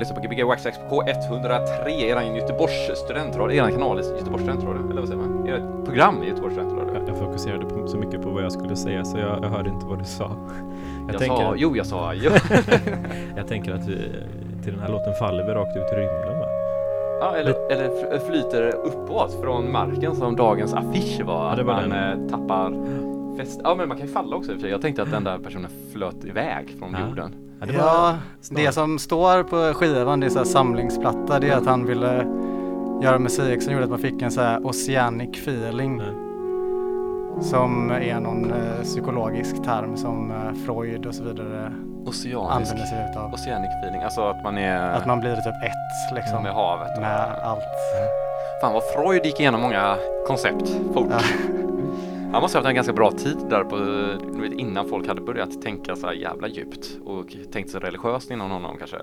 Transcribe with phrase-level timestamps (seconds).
[0.00, 5.00] lyssnar på Gbg Waxax på 103, eran Göteborgs studentradio, eran kanal i Göteborgs studentradio, eller
[5.00, 5.48] vad säger man?
[5.48, 6.94] Ert program i Göteborgs studentradio.
[6.94, 9.70] Jag, jag fokuserade på, så mycket på vad jag skulle säga så jag, jag hörde
[9.70, 10.30] inte vad du sa.
[11.08, 12.30] Jag, tänker, sa, jo jag sa, jo.
[13.36, 13.96] jag tänker att vi,
[14.62, 16.46] till den här låten faller vi rakt ut i rymden va?
[17.20, 21.50] Ja, eller, eller flyter uppåt från marken som dagens affisch var.
[21.50, 22.24] Ja, det var att man den.
[22.24, 22.72] Eh, tappar
[23.36, 23.60] fäst.
[23.64, 24.70] Ja, men man kan ju falla också i och för sig.
[24.70, 27.08] Jag tänkte att den där personen flöt iväg från ja.
[27.08, 27.34] jorden.
[27.60, 28.16] Ja, det, ja,
[28.50, 32.26] det som står på skivan, det är så samlingsplatta, det är att han ville
[33.02, 36.00] göra musik som gjorde att man fick en så här oceanic feeling.
[36.00, 37.42] Mm.
[37.42, 41.72] Som är någon eh, psykologisk term som eh, Freud och så vidare
[42.06, 43.34] Oceanisk, använder sig utav.
[43.34, 44.90] Oceanic feeling, alltså att man är...
[44.90, 46.42] Att man blir typ ett liksom.
[46.42, 46.96] Med havet.
[46.96, 47.62] Och med allt.
[48.60, 49.96] Fan vad Freud gick igenom många
[50.26, 51.08] koncept fort.
[51.10, 51.20] Ja.
[52.32, 53.76] Han måste ha haft en ganska bra tid där på,
[54.56, 58.76] innan folk hade börjat tänka så här jävla djupt och tänkt så religiöst inom honom
[58.78, 58.96] kanske.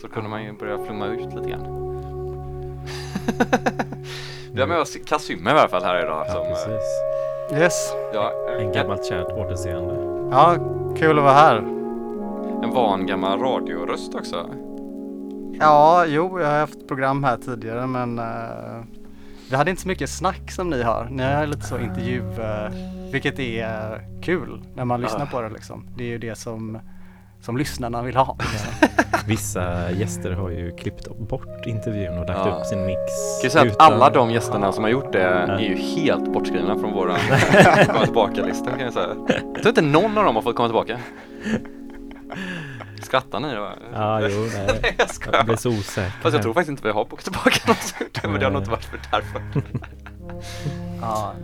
[0.00, 1.92] Så kunde man ju börja flumma ut lite grann.
[4.52, 6.24] Vi har med oss Kasym i alla fall här idag.
[6.28, 6.82] Ja, som, precis.
[7.52, 7.92] Yes.
[8.12, 9.94] Ja, en gammalt kärt återseende.
[10.30, 10.56] Ja,
[10.96, 11.56] kul att vara här.
[12.62, 14.46] En van gammal radioröst också.
[15.60, 18.24] Ja, jo, jag har haft program här tidigare men uh,
[19.52, 21.08] vi hade inte så mycket snack som ni har.
[21.10, 22.22] Ni har lite så intervju,
[23.12, 25.86] vilket är kul när man lyssnar på det liksom.
[25.96, 26.78] Det är ju det som,
[27.40, 28.36] som lyssnarna vill ha.
[28.38, 28.88] Liksom.
[29.26, 32.56] Vissa gäster har ju klippt bort intervjun och lagt ja.
[32.56, 33.00] upp sin mix.
[33.42, 36.92] Kan säga att alla de gästerna som har gjort det är ju helt bortskrivna från
[36.92, 37.18] våran
[37.86, 39.16] komma tillbaka-lista kan jag säga.
[39.28, 40.98] Jag tror inte någon av dem har fått komma tillbaka.
[43.02, 43.72] Skrattar ni då?
[43.92, 44.94] Ja, jo, nej.
[44.98, 45.38] jag, skojar.
[45.38, 46.10] jag blir så osäker.
[46.22, 48.70] Fast jag tror faktiskt inte vi har bokat tillbaka något men det har nog inte
[48.70, 49.42] varit för därför.
[51.00, 51.34] ja.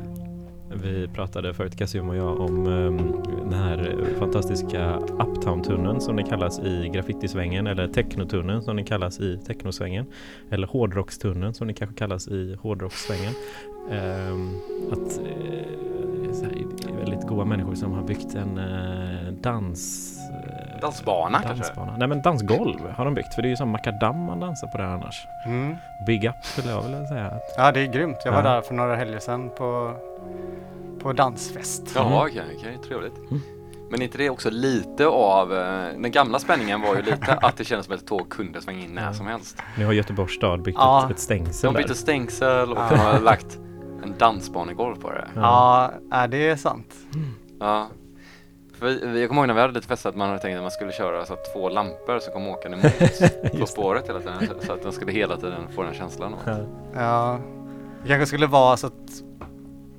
[0.70, 6.58] Vi pratade förut, Kassim och jag, om um, den här fantastiska Uptown-tunneln som den kallas
[6.58, 10.06] i graffitisvängen eller technotunneln som den kallas i technosvängen
[10.50, 13.32] eller hårdrockstunneln som den kanske kallas i hårdrockssvängen.
[13.90, 14.60] Um,
[14.92, 15.78] att uh,
[16.98, 20.17] väldigt goda människor som har byggt en uh, dans
[20.80, 21.98] Dansbana, dansbana kanske?
[21.98, 24.78] Nej men dansgolv har de byggt för det är ju som makadam man dansar på
[24.78, 25.26] det annars.
[25.46, 25.76] Mm.
[26.06, 27.32] Big up skulle jag vilja säga.
[27.56, 28.18] Ja det är grymt.
[28.24, 28.50] Jag var ja.
[28.50, 29.94] där för några helger sedan på,
[31.02, 31.92] på dansfest.
[31.94, 32.18] Jaha mm.
[32.18, 33.18] okej, okay, okay, trevligt.
[33.18, 33.40] Mm.
[33.90, 37.64] Men inte det också lite av, eh, den gamla spänningen var ju lite att det
[37.64, 39.12] kändes som att ett tåg kunde svänga in när Ja.
[39.12, 39.62] som helst.
[39.78, 41.04] Nu har Göteborgs stad byggt Ja.
[41.04, 41.94] ett, ett stängsel De bytte där.
[41.94, 42.88] stängsel och Ja.
[42.90, 43.58] de har lagt
[44.02, 45.28] en dansbanegolv på det.
[45.34, 46.94] Ja, ja det är sant.
[47.60, 47.88] Ja.
[48.78, 50.70] För jag kommer ihåg när vi hade lite fester att man hade tänkt att man
[50.70, 54.34] skulle köra så att två lampor som kom åkande mot på spåret hela tiden.
[54.66, 56.34] Så- att de skulle hela tiden få den känslan.
[56.46, 56.58] Ja.
[56.94, 57.38] Ja,
[58.02, 58.92] det kanske skulle vara så att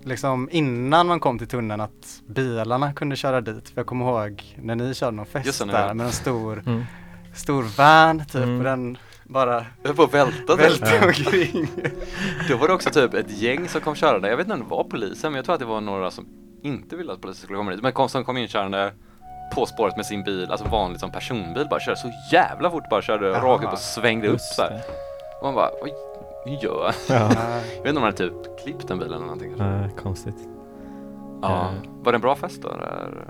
[0.03, 3.69] liksom innan man kom till tunneln att bilarna kunde köra dit.
[3.69, 6.83] För jag kommer ihåg när ni körde någon fest Just där med en stor, Mm.
[7.35, 8.57] stor van typ Mm.
[8.57, 11.67] och den bara Jag på välta välte omkring.
[12.49, 14.29] Då var det också typ ett gäng som kom körande.
[14.29, 16.25] Jag vet inte om det var polisen men jag tror att det var några som
[16.63, 17.81] inte ville att polisen skulle komma dit.
[17.81, 18.93] Men kom, som kom in körande
[19.55, 23.01] på spåret med sin bil, alltså vanligt som personbil, bara körde så jävla fort, bara
[23.01, 23.45] körde Jaha.
[23.45, 24.81] rakt upp och svängde upp så här.
[25.39, 25.93] Och man bara, oj,
[26.45, 26.93] hur gör jag?
[27.17, 27.31] Ja.
[27.33, 29.49] Ja, Jag vet inte om man hade typ klippt den bilen eller någonting.
[29.57, 29.95] kanske.
[29.95, 30.47] Ja, konstigt.
[31.41, 31.61] Ja.
[31.61, 31.89] Eh.
[32.03, 32.67] Var det en bra fest då?
[32.69, 33.25] Där?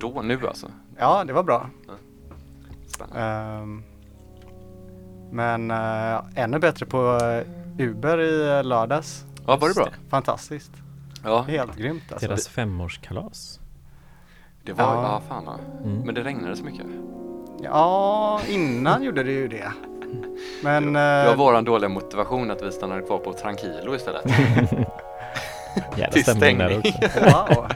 [0.00, 0.66] Då, nu alltså?
[0.98, 1.66] ja, det var bra.
[3.16, 3.82] Ehm,
[5.30, 9.24] men eh, ännu bättre på eh, Uber i lördags.
[9.46, 9.88] Ja, var det bra?
[10.10, 10.72] Fantastiskt.
[11.24, 12.26] Ja, Helt grymt alltså.
[12.28, 13.60] Deras femårskalas.
[14.62, 15.02] det var, Ja.
[15.02, 15.58] ja fan ja.
[15.84, 16.00] Mm.
[16.00, 16.86] Men det regnade så mycket.
[17.62, 19.72] Ja, innan gjorde det ju det.
[20.62, 20.92] Men...
[20.92, 24.24] Det var eh, våran dåliga motivation att vi stannade kvar på Tranquilo istället.
[25.96, 26.92] Jävla Till stämning där också.
[27.20, 27.66] wow.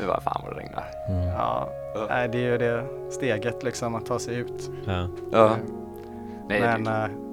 [0.00, 0.84] Vi bara, fan vad det regnar.
[1.08, 1.26] Mm.
[1.28, 1.68] Ja,
[2.08, 4.70] nej, det är ju det steget liksom att ta sig ut.
[4.86, 5.08] Ja.
[5.32, 5.56] Ja.
[6.48, 7.25] Nej, Men det, eh,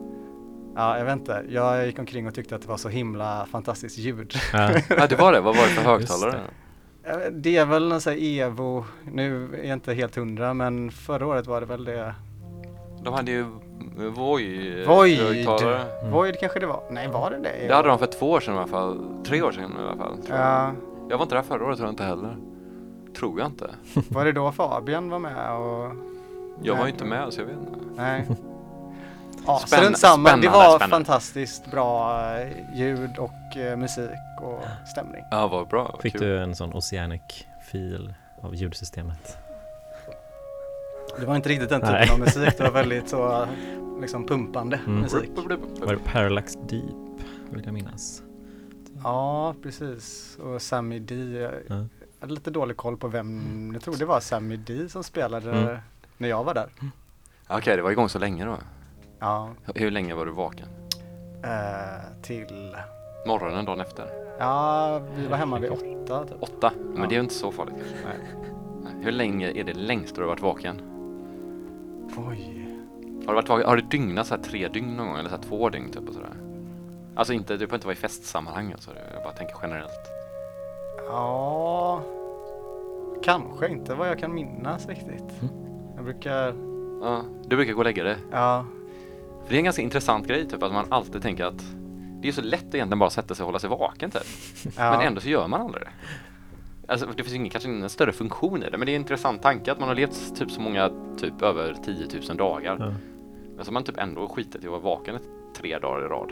[0.75, 1.43] ja, jag vet inte.
[1.49, 4.33] Jag gick omkring och tyckte att det var så himla fantastiskt ljud.
[4.53, 4.69] Ja.
[4.89, 5.41] ja, det var det.
[5.41, 6.39] Vad var det för högtalare?
[7.03, 10.91] Eh, Det är väl någon sån här Evo, nu är jag inte helt hundra men
[10.91, 12.15] förra året var det väl det.
[13.03, 13.45] De hade ju
[14.15, 15.17] Voi Void!
[15.19, 15.81] högtalare.
[15.99, 16.11] Mm.
[16.11, 16.83] Void kanske det var?
[16.91, 17.67] Nej var det det?
[17.67, 19.23] Det hade de för två år sedan i alla fall.
[19.25, 20.17] Tre år sedan i alla fall.
[20.17, 20.47] Tror jag.
[20.47, 20.71] Ja,
[21.09, 22.37] jag var inte där förra året tror jag inte heller.
[23.17, 23.69] Tror jag inte.
[24.09, 25.91] var det då Fabian var med och?
[26.61, 27.79] Jag var ju inte med så jag vet inte.
[27.95, 28.27] Nej.
[29.45, 30.37] Ja, Spänn- strunt samma.
[30.37, 30.87] Det var spännande.
[30.95, 34.09] fantastiskt bra eh, ljud och eh, musik
[34.41, 35.23] och stämning.
[35.31, 35.89] Ja, vad bra.
[35.93, 36.21] Vad Fick kul.
[36.21, 39.37] du en sån Oceanic-fil av ljudsystemet?
[41.19, 42.09] Det var inte riktigt den typen Nej.
[42.09, 43.47] av musik, det var väldigt så
[44.01, 44.99] liksom pumpande Mm.
[45.01, 45.29] musik.
[45.79, 46.83] Var det Parallax Deep?
[47.49, 48.21] Vill jag minnas.
[49.03, 50.37] Ja, precis.
[50.43, 51.15] Och Sammy D.
[51.15, 51.85] Jag Ja.
[52.19, 55.77] hade lite dålig koll på vem, jag tror det var Sammy D som spelade Mm.
[56.17, 56.67] när jag var där.
[57.47, 58.57] Okej, det var igång så länge då.
[59.23, 60.67] Ja, Hur länge var du vaken?
[61.43, 62.75] eh, till,
[63.27, 64.05] Morgonen dagen efter?
[64.39, 66.37] ja vi var hemma vid åtta typ.
[66.43, 66.71] Åtta?
[66.93, 67.07] Men Ja.
[67.09, 67.75] det är ju inte så farligt.
[68.05, 68.93] Nej.
[69.01, 70.81] Hur länge är det längst du har varit vaken?
[72.29, 72.67] Oj.
[73.25, 75.35] Har du, varit vaken, har du dygnat så här tre dygn någon gång eller så
[75.35, 76.33] här två dygn typ och sådär?
[77.15, 80.09] Alltså inte, du behöver inte vara i festsammanhang alltså, jag bara tänker generellt.
[81.07, 82.01] Ja,
[83.23, 85.41] kanske inte vad jag kan minnas riktigt.
[85.41, 85.53] Mm.
[85.95, 86.53] Jag brukar,
[87.01, 88.17] Ja, du brukar gå och lägga dig.
[88.31, 88.65] ja,
[89.43, 91.63] För det är en ganska intressant grej typ att man alltid tänker att
[92.21, 94.23] det är så lätt egentligen bara att sätta sig och hålla sig vaken typ.
[94.77, 94.91] ja.
[94.91, 95.89] Men ändå så gör man aldrig det.
[96.91, 99.41] Alltså det finns ingen, kanske ingen större funktion i det men det är en intressant
[99.41, 102.77] tanke att man har levt typ så många, typ över 10 000 dagar.
[102.79, 102.85] Ja.
[103.55, 105.19] Men så har man typ ändå skitit i att vara vaken
[105.57, 106.29] tre dagar i rad.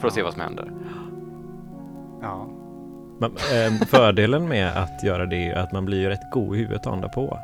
[0.00, 0.72] För att se vad som händer.
[2.22, 2.48] ja.
[3.20, 6.56] Men, eh, fördelen med att göra det är ju att man blir ju rätt god
[6.56, 7.38] i huvudet dagen på.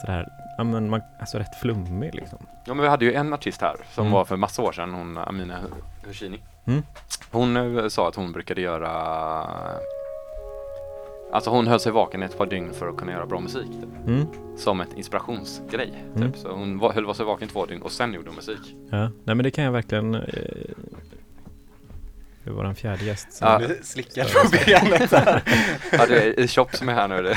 [0.00, 2.38] Sådär, ja men man, alltså rätt flummig liksom.
[2.64, 4.12] Ja men vi hade ju en artist här som Mm.
[4.12, 5.58] var för massa år sedan, hon Amina
[6.06, 6.40] Hushini.
[6.66, 6.82] Mm.
[7.30, 8.90] Hon eh, sa att hon brukade göra
[11.32, 13.66] Alltså hon höll sig vaken ett par dygn för att kunna göra bra musik.
[13.66, 14.06] Typ.
[14.06, 14.26] Mm.
[14.56, 15.90] Som ett inspirationsgrej.
[16.14, 16.16] Typ.
[16.16, 16.34] Mm.
[16.34, 18.76] Så hon var, höll sig vaken två dygn och sen gjorde hon musik.
[18.90, 20.22] Ja, nej men det kan jag verkligen eh,
[22.46, 23.32] för våran fjärde gäst.
[23.32, 23.60] som- Ja.
[23.82, 25.42] Slickar på benet där.
[25.92, 27.22] Ja, det är i Chop som är här nu.
[27.22, 27.36] Det,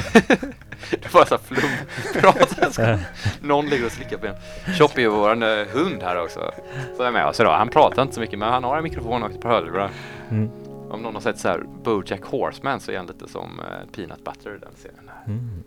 [1.01, 2.99] det var så här flumprat.
[3.41, 4.35] Någon ligger och slickar på en.
[4.77, 6.51] Chop är ju våran eh, hund här också.
[6.95, 7.57] Som är med oss idag.
[7.57, 9.89] Han pratar inte så mycket men han har en mikrofon och ett par hörlurar.
[10.31, 10.49] Mm.
[10.91, 14.23] Om någon har sett så här Bojack Horseman så är han lite som eh, Peanut
[14.23, 15.11] Butter i den serien.
[15.27, 15.63] Mm.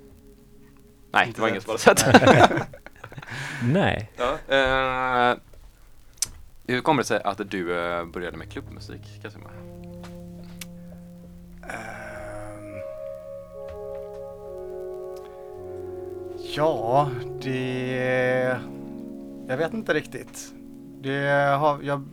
[1.12, 2.06] Nej, Inte det var ingen som hade sett.
[3.62, 5.36] Nej, ja, eh,
[6.66, 9.22] hur kommer det sig att du eh, började med klubbmusik?
[9.22, 9.46] Casimir?
[9.46, 10.02] Um...
[11.62, 12.02] Ehm.
[16.56, 17.10] Ja,
[17.42, 18.58] det...
[19.48, 20.54] Jag vet inte riktigt.
[21.00, 21.28] Det
[21.58, 22.04] har, jag,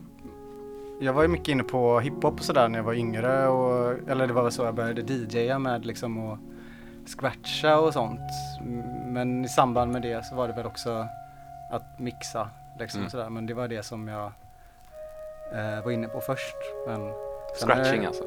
[1.02, 3.48] jag var ju mycket inne på hiphop och sådär när jag var yngre.
[3.48, 6.38] Och, eller det var väl så jag började DJa med liksom och
[7.06, 8.20] scratcha och sånt.
[9.06, 11.08] Men i samband med det så var det väl också
[11.72, 12.50] att mixa
[12.80, 13.10] liksom Mm.
[13.10, 13.30] sådär.
[13.30, 14.32] Men det var det som jag
[15.54, 16.56] eh, var inne på först.
[16.88, 17.12] Men
[17.56, 18.24] Scratching alltså?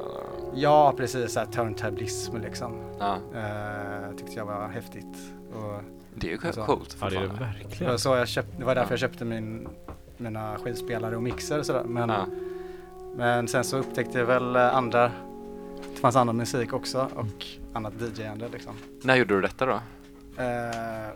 [0.53, 1.37] Ja, precis.
[1.51, 2.79] Turntablism liksom.
[2.99, 3.17] Ja.
[3.35, 5.17] Eh, tyckte jag var häftigt.
[5.55, 5.81] Och
[6.15, 7.91] Det är ju Alltså, coolt Ja, det är det verkligen.
[7.91, 8.93] var så jag köpte, det var därför Ja.
[8.93, 9.67] jag köpte min,
[10.17, 11.83] mina skivspelare och mixer och sådär.
[11.83, 12.25] Men, Ja.
[13.15, 15.11] men sen så upptäckte jag väl eh, andra,
[15.93, 18.73] det fanns annan musik också och annat DJ-ande liksom.
[19.03, 19.73] När gjorde du detta då?
[20.43, 21.09] Eh,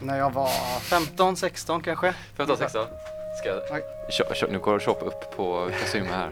[0.00, 0.48] när jag var
[0.80, 2.14] 15, 16 kanske.
[2.36, 2.86] 15, 16?
[3.38, 3.58] Ska jag...
[3.70, 3.82] Oj.
[4.10, 6.30] Kö, kö, nu går shoppa upp på Kazuma här.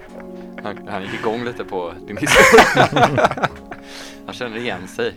[0.62, 3.30] Han, han gick igång lite på din historia.
[4.26, 5.14] han känner igen sig.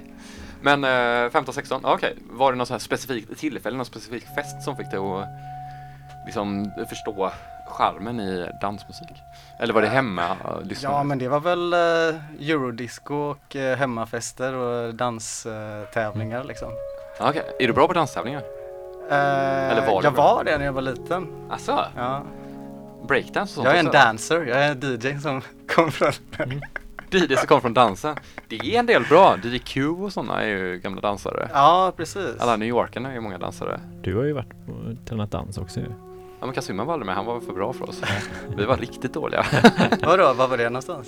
[0.61, 2.15] Men eh, 15, 16, ja, okej.
[2.29, 5.27] Var det något specifikt tillfälle, någon specifik fest som fick dig att
[6.25, 7.31] liksom förstå
[7.67, 9.23] charmen i dansmusik?
[9.59, 10.95] Eller var det hemma eh, lyssnade?
[10.95, 16.71] Ja men det var väl eh, eurodisco och eh, hemmafester och danstävlingar liksom.
[17.19, 18.43] Ja, Okej, är du bra på danstävlingar?
[19.09, 20.35] Eller var du jag bra?
[20.35, 21.27] var det när jag var liten.
[21.49, 22.23] Alltså, Ja.
[23.07, 23.99] breakdance och sånt Jag är en också?
[23.99, 24.79] dancer, jag är en
[25.15, 25.41] DJ som
[25.75, 26.11] kom från
[27.11, 28.15] DJ som kommer från dansen.
[28.47, 29.37] Det är en del bra.
[29.43, 31.49] DJ Q och sådana är ju gamla dansare.
[31.53, 32.35] Ja precis.
[32.39, 33.79] Alla New Yorkarna är ju många dansare.
[34.01, 34.73] Du har ju varit på
[35.09, 35.85] tränat dans också ju.
[36.39, 38.01] Ja men Kazuma var aldrig med, han var för bra för oss.
[38.57, 39.45] Vi var riktigt dåliga.
[40.03, 41.07] Vadå, var var det någonstans?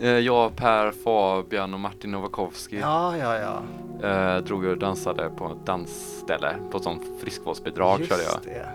[0.00, 3.62] Eh, Jag, Per, Fabian och Martin Novakovsky Ja, ja, ja.
[4.08, 8.32] eh, drog och dansade på ett dansställe på ett sånt friskvårdsbidrag körde jag.
[8.32, 8.68] Just det.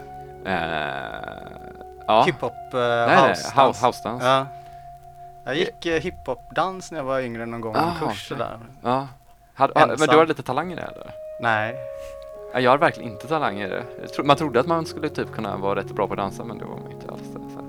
[0.51, 2.23] Eh, ja.
[2.25, 4.25] Hiphop, uh, nej, nej, house house, house dance.
[4.25, 4.37] Ja.
[4.37, 4.45] Ja.
[5.45, 8.15] Jag gick uh, hiphop-dans när jag var yngre någon gång, en Ah, kurs okej.
[8.17, 8.59] sådär.
[8.81, 9.07] Hade,
[9.53, 10.07] hade, men Ensam.
[10.11, 11.11] du har lite talang i det eller?
[11.41, 11.75] Nej.
[12.53, 13.83] Ja, Jag har verkligen inte talang i det.
[14.15, 16.57] Tro, man trodde att man skulle typ kunna vara rätt bra på att dansa men
[16.57, 17.39] det var man inte alls det.
[17.53, 17.55] Så.
[17.55, 17.65] här.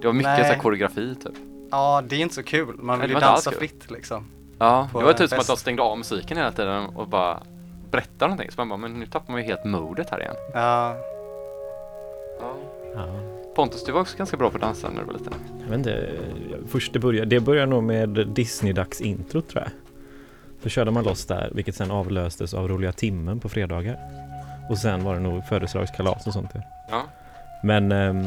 [0.00, 0.44] Det var mycket Nej.
[0.44, 1.34] så här, koreografi typ.
[1.70, 2.76] Ja, det är inte så kul.
[2.78, 4.26] Man vill ju dansa fritt liksom.
[4.58, 7.42] Ja, det var typ som att de stängde av musiken hela tiden och bara
[7.90, 8.50] berättade någonting.
[8.50, 10.34] Så man bara, men nu tappar man ju helt modet här igen.
[10.54, 10.96] Ja,
[12.94, 13.06] Ja.
[13.54, 15.32] Pontus, du var också ganska bra på att dansa när du var liten.
[15.60, 16.10] Jag vet inte,
[16.68, 19.72] först det började, det började nog med Disney-dags intro tror jag.
[20.62, 23.98] Då körde man loss där, vilket sen avlöstes av roliga timmen på fredagar.
[24.70, 26.50] Och sen var det nog födelsedagskalas och sånt.
[26.90, 27.02] ja.
[27.62, 28.22] Men, ehm,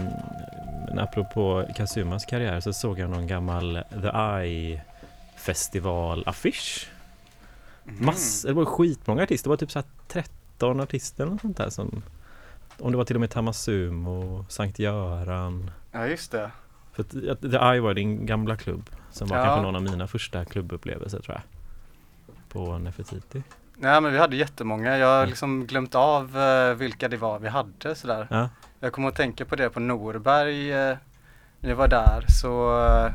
[0.87, 4.81] men apropå Kazumas karriär så såg jag någon gammal The Eye
[5.37, 6.87] festival-affisch.
[7.83, 8.05] Mhm.
[8.05, 11.69] Massor, det var skitmånga artister, det var typ så här 13 artister eller sånt där
[11.69, 12.01] som
[12.79, 15.71] om det var till och med Tamasumo, Sankt Göran.
[15.91, 16.51] ja just det.
[16.93, 17.03] För
[17.49, 19.43] The Eye var din gamla klubb som var Ja.
[19.43, 21.41] kanske någon av mina första klubbupplevelser tror jag.
[22.49, 23.43] På Nefertiti.
[23.75, 24.97] Nej men vi hade jättemånga.
[24.97, 25.29] Jag har Mm.
[25.29, 28.27] liksom glömt av eh, vilka det var vi hade sådär.
[28.29, 28.49] Ja,
[28.79, 30.97] Jag kommer att tänka på det på Norberg eh,
[31.59, 33.11] när jag var där så eh,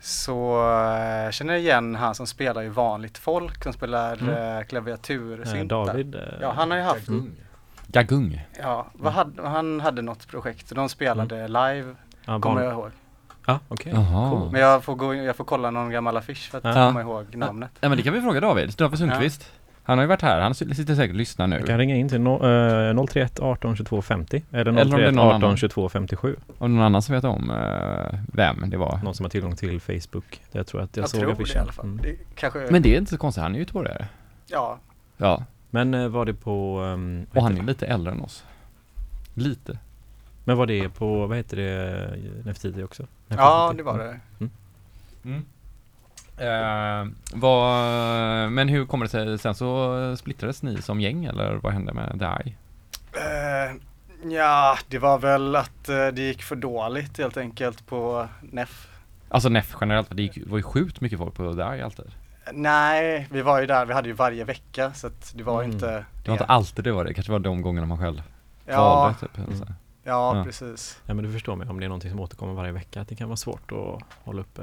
[0.00, 4.58] så eh, känner jag igen han som spelar ju vanligt folk som spelar Mm.
[4.58, 5.40] eh, klaviatur.
[5.40, 5.86] eh, synt där.
[5.86, 6.14] David.
[6.14, 7.32] eh, Ja han har ju haft, Mm.
[7.86, 8.46] Gagung.
[8.62, 12.90] ja vad hade, han hade något projekt och de spelade live Ja, kommer jag ihåg.
[13.48, 13.92] Ja, okej.
[13.92, 14.48] Cool.
[14.52, 16.72] Men jag får, gå, in- jag får kolla någon gammal affisch för att Ja.
[16.72, 17.70] komma ihåg namnet.
[17.80, 19.52] Ja men det kan vi fråga David, David Sundqvist.
[19.82, 21.58] Han har ju varit här, han sitter säkert och lyssnar nu.
[21.58, 24.82] Du kan ringa in till no, eh, 031 18 22 50 eller Eller om det
[24.82, 25.56] är 031 någon 18 annan.
[25.56, 26.36] 22 57.
[26.58, 29.00] Om någon annan som vet om eh, vem det var.
[29.04, 30.40] Någon som har tillgång till Facebook.
[30.52, 31.54] Jag tror att jag, Jag, såg tror affischen.
[31.54, 31.84] det i alla fall.
[31.84, 32.00] Mm.
[32.02, 34.06] Det kanske, Men det är inte så konstigt, han är ju göteborgare.
[34.46, 34.78] ja,
[35.16, 36.80] Ja, Men eh, var det på...
[36.94, 37.72] ehm, vad och han heter är det?
[37.72, 38.44] lite äldre än oss.
[39.34, 39.78] Lite.
[40.48, 43.06] Men var det på, vad heter det, Nefertiti också?
[43.28, 43.76] ja Nefertiti.
[43.76, 44.20] det var det.
[45.24, 45.44] Mm.
[46.38, 51.72] Eh, vad, men hur kommer det sig, sen så splittrades ni som gäng eller vad
[51.72, 52.54] hände med The Eye?
[53.12, 53.74] Eh,
[54.32, 58.88] ja, det var väl att eh, det gick för dåligt helt enkelt på NEF.
[59.28, 62.10] Alltså NEF generellt, det gick, var ju sjukt mycket folk på Eye alltid.
[62.52, 65.72] Nej, vi var ju där, vi hade ju varje vecka så att det var Mm.
[65.74, 68.22] inte Det var inte alltid det var det, kanske var de gångerna man själv
[68.66, 69.38] Ja, valde typ.
[69.38, 69.74] Mm.
[70.04, 70.44] Ja, Ja.
[70.44, 71.00] precis.
[71.06, 73.14] Ja men du förstår mig om det är någonting som återkommer varje vecka att det
[73.16, 74.62] kan vara svårt att hålla uppe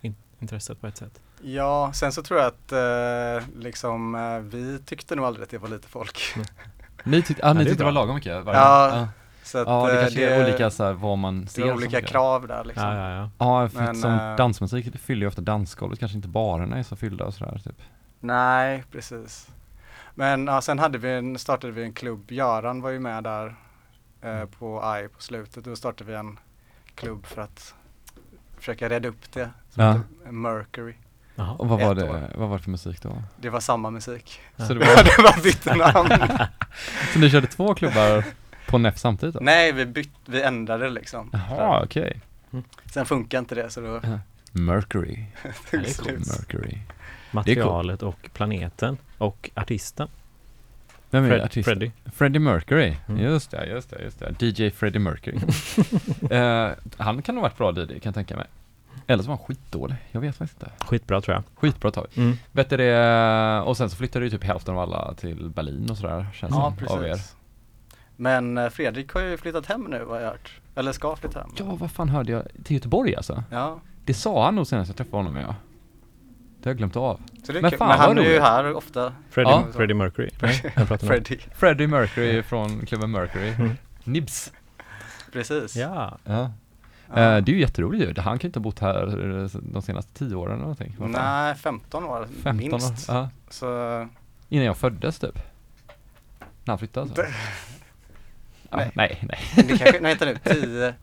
[0.00, 1.20] in, intresset på ett sätt.
[1.42, 5.58] Ja, sen så tror jag att eh, liksom eh, vi tyckte nog aldrig att det
[5.58, 6.18] var lite folk.
[7.04, 8.44] Ni tyckte, ah, det ni är tyckte det var lagom mycket?
[8.44, 9.08] Varje, Ja, ja.
[9.44, 11.66] Så att, ja, det eh, kanske är olika så här, vad man det ser är
[11.66, 12.88] som olika krav där liksom.
[12.88, 13.62] Ja, ja, ja.
[13.62, 16.96] Ja, för Men, som eh, dansmusik fyller ju ofta dansgolvet, kanske inte barerna är så
[16.96, 17.82] fyllda och sådär typ.
[18.20, 19.48] Nej, precis.
[20.14, 23.54] Men ja, sen hade vi en, startade vi en klubb, Göran var ju med där
[24.22, 25.64] eh, på AI på slutet.
[25.64, 26.38] Då startade vi en
[26.94, 27.74] klubb för att
[28.58, 29.50] försöka rädda upp det.
[29.70, 29.92] Som Ja.
[29.92, 30.94] heter Mercury.
[31.34, 31.52] Jaha.
[31.58, 32.30] Och vad var det, år.
[32.34, 33.22] vad var det för musik då?
[33.36, 34.40] Det var samma musik.
[34.56, 34.66] Ja.
[34.66, 36.08] Så det det var, var bytte namn.
[37.12, 38.24] så ni körde två klubbar
[38.66, 39.40] på NEF samtidigt då?
[39.42, 41.30] Nej, vi bytte, vi ändrade liksom.
[41.32, 42.20] Jaha, okej.
[42.92, 44.00] Sen funkar inte det så då
[44.52, 45.24] Mercury.
[45.70, 46.26] det är det slut.
[46.26, 46.78] Mercury.
[47.30, 50.08] Materialet och planeten och artisten.
[51.12, 51.64] Vem är Fred?
[51.64, 51.92] Freddie.
[52.12, 52.96] Freddie Mercury.
[53.08, 53.20] Mm.
[53.22, 54.42] Just det, just det, just det.
[54.46, 55.38] DJ Freddie Mercury.
[56.30, 58.46] Eh, han kan nog ha varit bra DJ kan jag tänka mig.
[59.06, 60.84] Eller så var han skitdålig, jag vet faktiskt inte.
[60.84, 61.44] Skitbra tror jag.
[61.54, 62.06] Skitbra tag.
[62.16, 62.36] Mm.
[62.52, 66.26] Vet det, och sen så flyttade ju typ hälften av alla till Berlin och sådär
[66.34, 67.08] känns Ja, som, av er.
[67.10, 67.36] precis.
[68.16, 70.60] Men eh, Fredrik har ju flyttat hem nu vad jag har hört.
[70.74, 71.50] Eller ska flytta hem.
[71.58, 72.42] Ja, vad fan hörde jag?
[72.64, 73.44] Till Göteborg alltså?
[73.50, 73.80] Ja.
[74.04, 75.54] Det sa han nog senast jag träffade honom ja.
[76.62, 77.20] Det har jag glömt av.
[77.44, 77.78] Så det är Men kul.
[77.78, 79.12] fan, Men han är ju här ofta.
[79.30, 79.64] Freddie, Ja.
[79.72, 80.30] Freddie Mercury.
[80.42, 80.52] Nej.
[80.98, 81.38] Freddie.
[81.54, 83.48] Freddie Mercury från klubben Mercury.
[83.48, 83.70] Mm.
[84.04, 84.52] Nibs.
[85.32, 85.76] Precis.
[85.76, 86.18] Ja.
[86.24, 86.40] Ja.
[87.14, 87.20] Eh, det
[87.52, 88.20] är ju jätteroligt ju.
[88.22, 89.06] Han kan ju inte ha bott här
[89.42, 90.96] eh, de senaste tio åren eller någonting.
[90.98, 91.22] Vad fan?
[91.44, 93.10] Nej, 15 år 15 minst.
[93.10, 93.16] år.
[93.16, 93.30] Ja.
[93.50, 93.66] Så
[94.48, 95.38] Innan jag föddes typ.
[96.64, 97.22] När han flyttade alltså.
[98.70, 98.90] Ja, Nej.
[98.94, 99.38] nej, nej.
[99.68, 100.94] det kanske, nej vänta nu, 10,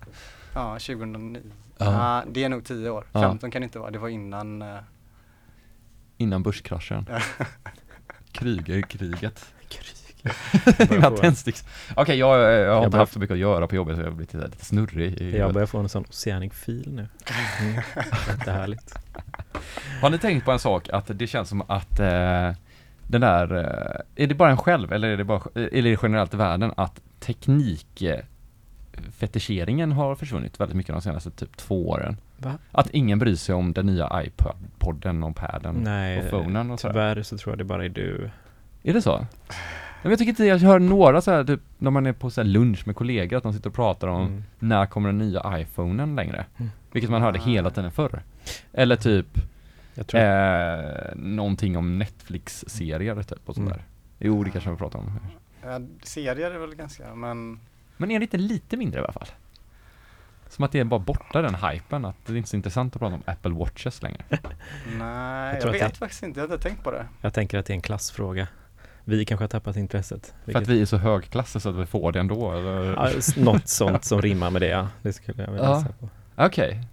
[0.53, 1.41] ja 2009.
[1.77, 1.85] Ja.
[1.93, 3.05] Ja, det är nog 10 år.
[3.11, 3.21] Ja.
[3.21, 4.77] 15 kan det inte vara, det var innan eh,
[6.19, 7.05] Innan börskraschen.
[10.79, 11.65] Innan börjar, få, tändsticks.
[11.95, 14.07] Okej, jag, jag har Jag inte haft så mycket att göra på jobbet så jag
[14.07, 17.07] har blivit lite, lite snurrig i jag börjar få en sån oceanic feel nu.
[17.61, 17.73] Mm.
[18.27, 18.93] Jättehärligt.
[20.01, 22.51] Har ni tänkt på en sak att det känns som att eh,
[23.07, 25.99] den där, eh, är det bara en själv eller är det bara, eller är det
[26.01, 28.19] generellt i världen att teknik eh,
[29.11, 32.17] fetischeringen har försvunnit väldigt mycket de senaste typ två åren?
[32.37, 32.53] Va?
[32.71, 36.93] Att ingen bryr sig om den nya iPodden och padden Nej, och phonen och sådär.
[36.93, 38.29] tyvärr så tror jag det bara är du.
[38.83, 39.25] Är det så?
[40.01, 42.41] Men jag tycker inte, jag hör några så här, typ när man är på så
[42.41, 44.43] här lunch med kollegor att de sitter och pratar om Mm.
[44.59, 46.45] när kommer den nya iPhonen längre?
[46.57, 46.71] Mm.
[46.91, 48.23] Vilket man hörde hela tiden förr.
[48.73, 49.25] Eller typ
[49.95, 53.71] Jag tror eh, någonting om Netflix-serier typ och sådär.
[53.71, 53.81] Mm.
[54.19, 55.19] Jo, det kanske vi pratar om.
[55.63, 57.59] ja, serier är väl ganska, men
[57.99, 59.27] Men är det inte lite mindre i alla fall?
[60.49, 62.99] Som att det är bara borta den hypen, att det är inte så intressant att
[62.99, 64.23] prata om Apple Watches längre.
[64.97, 67.05] nej, jag, tror att vet det- faktiskt inte, jag har inte tänkt på det.
[67.21, 68.47] Jag tänker att det är en klassfråga.
[69.03, 70.33] Vi kanske har tappat intresset.
[70.45, 72.93] För att vi är så högklassiga så att vi får det ändå, eller?
[72.93, 74.87] Ja, något sånt som rimmar med det, ja.
[75.01, 75.81] Det skulle jag vilja Ja.
[75.81, 76.09] säga på.
[76.35, 76.83] Okej.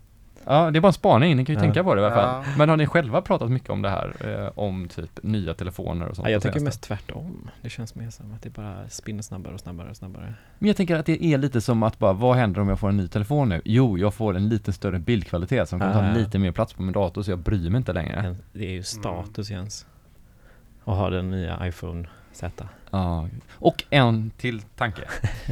[0.48, 1.62] Ja, det är bara en spaning, ni kan ju Ja.
[1.62, 2.44] tänka på det i alla fall.
[2.46, 2.52] Ja.
[2.58, 4.14] Men har ni själva pratat mycket om det här?
[4.44, 6.28] Eh, om typ nya telefoner och sånt?
[6.28, 7.50] Ja, jag tycker mest tvärtom.
[7.62, 10.34] Det känns mer som att det bara spinner snabbare och snabbare och snabbare.
[10.58, 12.88] Men jag tänker att det är lite som att bara, vad händer om jag får
[12.88, 13.60] en ny telefon nu?
[13.64, 16.12] Jo, jag får en lite större bildkvalitet som kan ta Ah.
[16.12, 18.36] lite mer plats på min dator så jag bryr mig inte längre.
[18.52, 19.86] Det är ju status Jens.
[20.84, 22.68] Att ha den nya iPhone Z.
[22.90, 23.28] Ja.
[23.52, 25.02] Och en till tanke.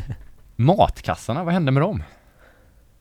[0.56, 2.02] Matkassarna, vad hände med dem?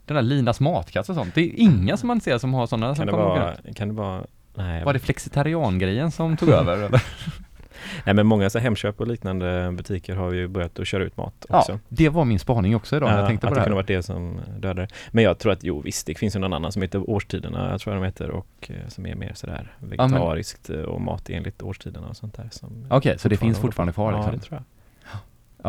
[0.06, 1.36] Den där Linas matkasse och sånt.
[1.36, 3.88] Det är inga som man ser som har sådana Kan som det kommer vara, kan
[3.88, 4.24] det vara,
[4.56, 4.84] nej.
[4.84, 7.04] Var det flexitarian-grejen som tog över eller?
[8.06, 11.46] nej men många så Hemköp och liknande butiker har ju börjat att köra ut mat
[11.50, 11.80] Ja, också.
[11.90, 13.76] det var min spaning också idag när jag Ja, tänkte att på det det kunde
[13.76, 16.72] varit det som dödade Men jag tror att, jo visst, det finns ju någon annan
[16.72, 20.70] som heter Årstiderna, jag tror jag de heter, och eh, som är mer sådär vegetariskt
[20.70, 22.50] eh, och mat enligt årstiderna och sånt där
[22.90, 24.34] Okej, så det finns fortfarande kvar Ja, liksom?
[24.38, 24.64] det tror jag.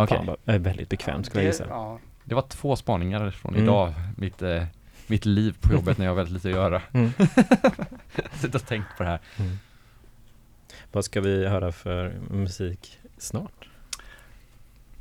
[0.04, 1.64] Okej, Fan, vad- är väldigt bekvämt skulle jag gissa.
[1.68, 3.64] ja, det var två spaningar från Mm.
[3.64, 3.92] idag.
[4.16, 4.64] Mitt, eh,
[5.06, 6.82] mitt liv på jobbet när jag har väldigt lite att göra.
[6.92, 7.10] Mm.
[8.32, 9.20] Sitter och tänkt på det här.
[9.36, 9.58] Mm.
[10.92, 13.68] Vad ska vi höra för musik snart?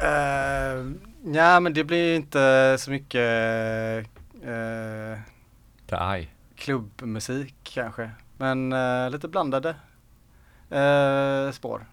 [0.04, 0.92] Uh,
[1.34, 3.22] ja men det blir inte så mycket
[5.94, 8.10] är klubbmusik kanske.
[8.38, 9.76] Men eh, lite blandade
[10.70, 11.86] eh, spår.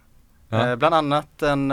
[0.49, 0.77] Ja.
[0.77, 1.71] Bland annat en,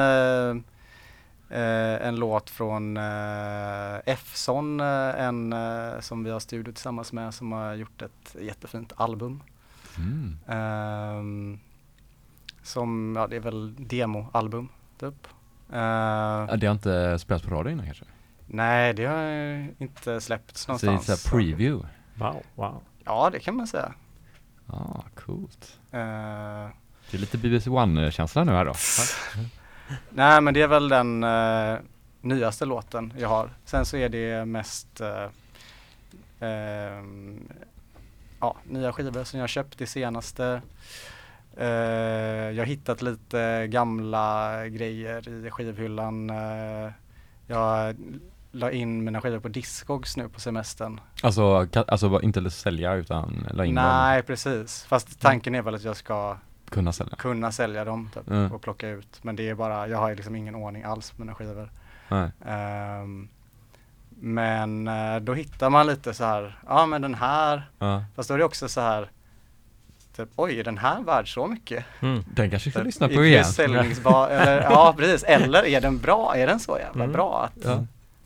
[1.49, 7.13] eh, eh, en låt från uh, F-son, eh, en eh, som vi har studiot tillsammans
[7.13, 9.43] med som har gjort ett jättefint album.
[9.97, 10.37] Mm.
[10.47, 11.59] Ehm,
[12.63, 15.27] som, ja det är väl demoalbum typ.
[15.73, 15.77] Eh,
[16.49, 18.05] Ja, det har inte spelats på radio innan kanske?
[18.49, 21.21] nej det har inte släppts Så det är någonstans.
[21.21, 21.87] så preview?
[22.15, 22.81] Wow, wow.
[23.05, 23.93] Ja det kan man säga.
[24.65, 25.79] Ja, coolt.
[25.91, 25.99] Eh,
[27.11, 28.73] Det är lite BBC One-känsla nu här då.
[30.09, 31.77] nej men det är väl den eh,
[32.21, 33.49] nyaste låten jag har.
[33.65, 35.27] Sen så är det mest eh,
[36.39, 37.47] ehm,
[38.39, 40.61] ja, nya skivor som jag köpt det senaste.
[41.57, 46.29] Eh, jag har hittat lite gamla grejer i skivhyllan.
[46.29, 46.91] Eh,
[47.47, 47.95] jag
[48.51, 50.99] la in mina skivor på Discogs nu på semestern.
[51.23, 55.83] Alltså, alltså inte sälja utan la in dem, Nej precis, fast tanken är väl att
[55.83, 56.37] jag ska
[56.69, 57.15] kunna sälja.
[57.15, 58.51] kunna sälja dem typ, Mm.
[58.51, 59.19] och plocka ut.
[59.23, 61.69] Men det är bara, jag har ju liksom ingen ordning alls på mina skivor.
[62.45, 63.27] Ehm,
[64.19, 68.03] men eh, då hittar man lite så här, ja men den här, Ja.
[68.15, 69.09] fast då är det också så här,
[70.15, 71.85] typ, oj är den här värd så mycket?
[72.01, 72.23] Mm.
[72.33, 73.45] Den kanske ska Typ, lyssna på igen.
[73.45, 77.13] säljningsbar, eller ja precis, eller är den bra, är den så jävla Mm.
[77.13, 77.65] bra att,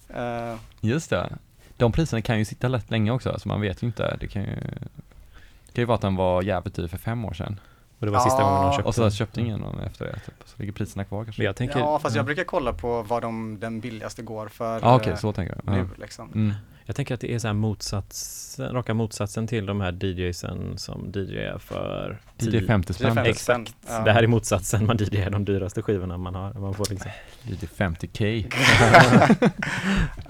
[0.08, 0.22] Ja.
[0.22, 1.38] eh, Just det.
[1.78, 4.18] De priserna kan ju sitta lätt länge också, så man vet ju inte.
[4.20, 7.34] Det kan ju, det kan ju vara att den var jävligt dyr för fem år
[7.34, 7.60] sedan.
[8.02, 8.48] Och det var sista Ja.
[8.50, 8.88] gången de köpte.
[8.88, 10.34] Och så köpte ingen någon efter det, typ.
[10.46, 11.42] så ligger priserna kvar kanske.
[11.42, 12.20] Men jag tänker, Ja, fast ja.
[12.20, 15.56] jag brukar kolla på vad de, den billigaste går för Ja, okej, eh, så tänker
[15.66, 15.74] jag.
[15.74, 15.86] nu Ja.
[16.02, 16.32] liksom.
[16.36, 16.54] Mm.
[16.86, 21.12] Jag tänker att det är så här motsatsen, raka motsatsen till de här DJsen som
[21.16, 23.18] DJar för DJ tio- 50 spänn.
[23.18, 23.76] Exakt.
[23.88, 24.00] Ja.
[24.00, 26.54] Det här är motsatsen, man DJar de dyraste skivorna man har.
[26.54, 27.12] Man får liksom.
[27.44, 28.46] DJ 50k.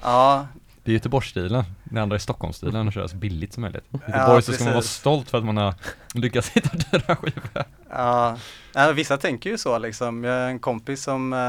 [0.01, 0.47] Ja,
[0.83, 1.63] Det är Göteborgsstilen.
[1.83, 3.83] Det andra är Stockholmsstilen och köra så billigt som möjligt.
[3.93, 5.73] I Ja, Göteborg så ska man vara stolt för att man har
[6.13, 7.63] lyckats hitta dyra skivor.
[7.89, 8.37] ja.
[8.73, 10.23] ja, vissa tänker ju så liksom.
[10.23, 11.39] Jag har en kompis som eh,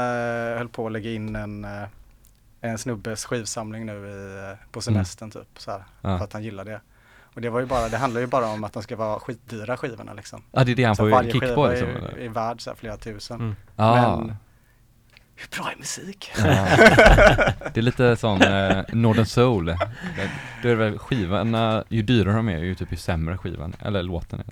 [0.57, 1.83] höll på att lägga in en, eh,
[2.61, 6.17] en snubbes skivsamling nu i, eh, på semestern typ så här, Ja.
[6.17, 6.81] för att han gillar det.
[7.35, 9.77] Och det var ju bara, det handlar ju bara om att de ska vara skitdyra
[9.77, 10.43] skivorna liksom.
[10.51, 12.19] Ja, det är det han Så får varje kick skiva på är, liksom.
[12.19, 13.39] är värd så här flera tusen.
[13.39, 13.55] Mm.
[13.75, 14.17] Ja.
[14.17, 14.35] Men
[15.51, 16.31] hur bra är musik?
[16.37, 16.43] Ja.
[17.73, 19.65] Det är lite sån eh, Northern Soul.
[19.65, 19.77] Det,
[20.61, 24.39] det är väl skivorna, ju dyrare de är ju typ ju sämre skivan, eller låten
[24.39, 24.45] är.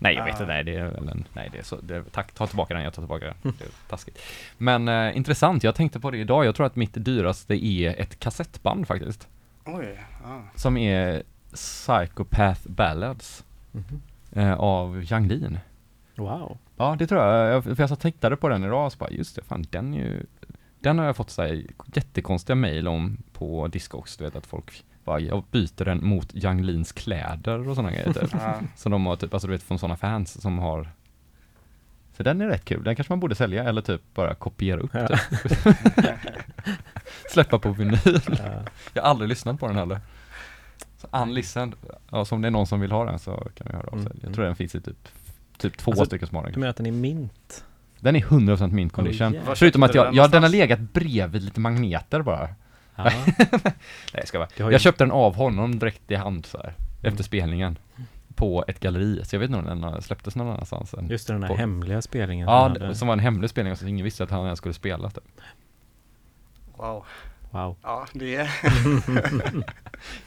[0.00, 0.36] Nej jag vet Ah.
[0.38, 2.82] inte, nej det är väl en, nej det är så, det, tack, ta tillbaka den,
[2.82, 3.34] jag tar tillbaka den.
[3.58, 4.18] Det är taskigt.
[4.58, 8.18] Men eh, intressant, jag tänkte på det idag, jag tror att mitt dyraste är ett
[8.20, 9.28] kassettband faktiskt.
[9.64, 10.42] Oj, ja.
[10.56, 11.22] Som är
[11.54, 14.02] Psychopath Ballads Mhm.
[14.32, 15.58] eh, av Yang Lean.
[16.16, 16.58] Wow.
[16.76, 19.36] Ja det tror jag, jag, för jag tittade på den idag och så bara, just
[19.36, 20.26] det, fan den är ju
[20.84, 24.84] Den har jag fått så här jättekonstiga mejl om på Discogs, du vet att folk
[25.04, 28.30] bara, jag byter den mot Yang Leans kläder och sådana grejer typ.
[28.76, 30.88] Som de har typ, alltså du vet från sådana fans som har
[32.16, 34.90] Så den är rätt kul, den kanske man borde sälja eller typ bara kopiera upp
[34.94, 35.06] Ja.
[35.08, 35.20] typ.
[37.30, 37.98] Släppa på vinyl.
[38.28, 38.62] Ja.
[38.92, 40.00] Jag har aldrig lyssnat på den heller.
[40.96, 41.74] Så unlistened,
[42.10, 43.96] ja så om det är någon som vill ha den så kan vi höra av
[43.96, 44.10] sig.
[44.10, 44.18] Mm.
[44.22, 45.08] Jag tror den finns i typ,
[45.58, 47.64] typ två Alltså, stycken små Du menar att den är mint?
[48.04, 49.36] Den är 100% mint condition.
[49.36, 52.48] Oh, Förutom att jag, den ja den har legat bredvid lite magneter bara.
[52.96, 53.12] Nej
[54.12, 57.12] jag ska har ju- Jag köpte den av honom direkt i hand så här, Mm.
[57.12, 57.78] efter spelningen.
[58.34, 61.08] På ett galleri, så jag vet inte om den släpptes någon annanstans än.
[61.08, 62.48] Just den här På- hemliga spelningen.
[62.48, 64.74] Ja, som hade- som var en hemlig spelning så ingen visste att han ens skulle
[64.74, 65.24] spela typ.
[66.76, 67.04] Wow.
[67.50, 67.76] Wow.
[67.82, 68.50] Ja, det är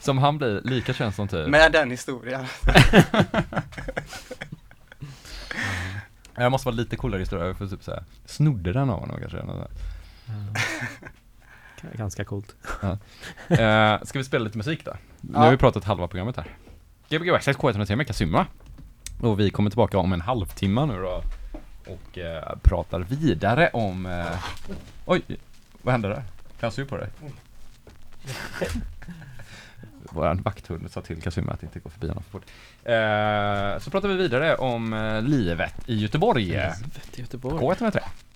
[0.00, 1.48] Som han blir lika känd som typ.
[1.48, 2.44] med den historien.
[6.38, 9.38] Jag måste vara lite coolare historia för typ såhär, snodde den av honom kanske.
[9.38, 9.54] eller.
[9.54, 10.32] Ja.
[11.92, 12.54] Ganska coolt.
[13.48, 14.92] Eh, ska vi spela lite musik då?
[15.20, 15.38] Nu Ja.
[15.40, 16.46] har vi pratat halva programmet här.
[17.08, 18.46] Gbg Access K103 med Kazuma.
[19.20, 21.22] Och vi kommer tillbaka om en halvtimme nu då.
[21.86, 24.06] Och eh, pratar vidare om...
[24.06, 24.26] Eh,
[25.06, 25.22] oj,
[25.82, 26.22] vad hände där?
[26.60, 27.08] Jag sur på dig.
[30.10, 32.44] Våran vakthund sa till Kazuma att inte gå förbi honom för fort.
[32.84, 36.44] Eh, så pratar vi vidare om eh, livet i Göteborg.
[36.44, 37.64] Livet i Göteborg.
[37.64, 37.90] K103.
[37.90, 38.27] Thank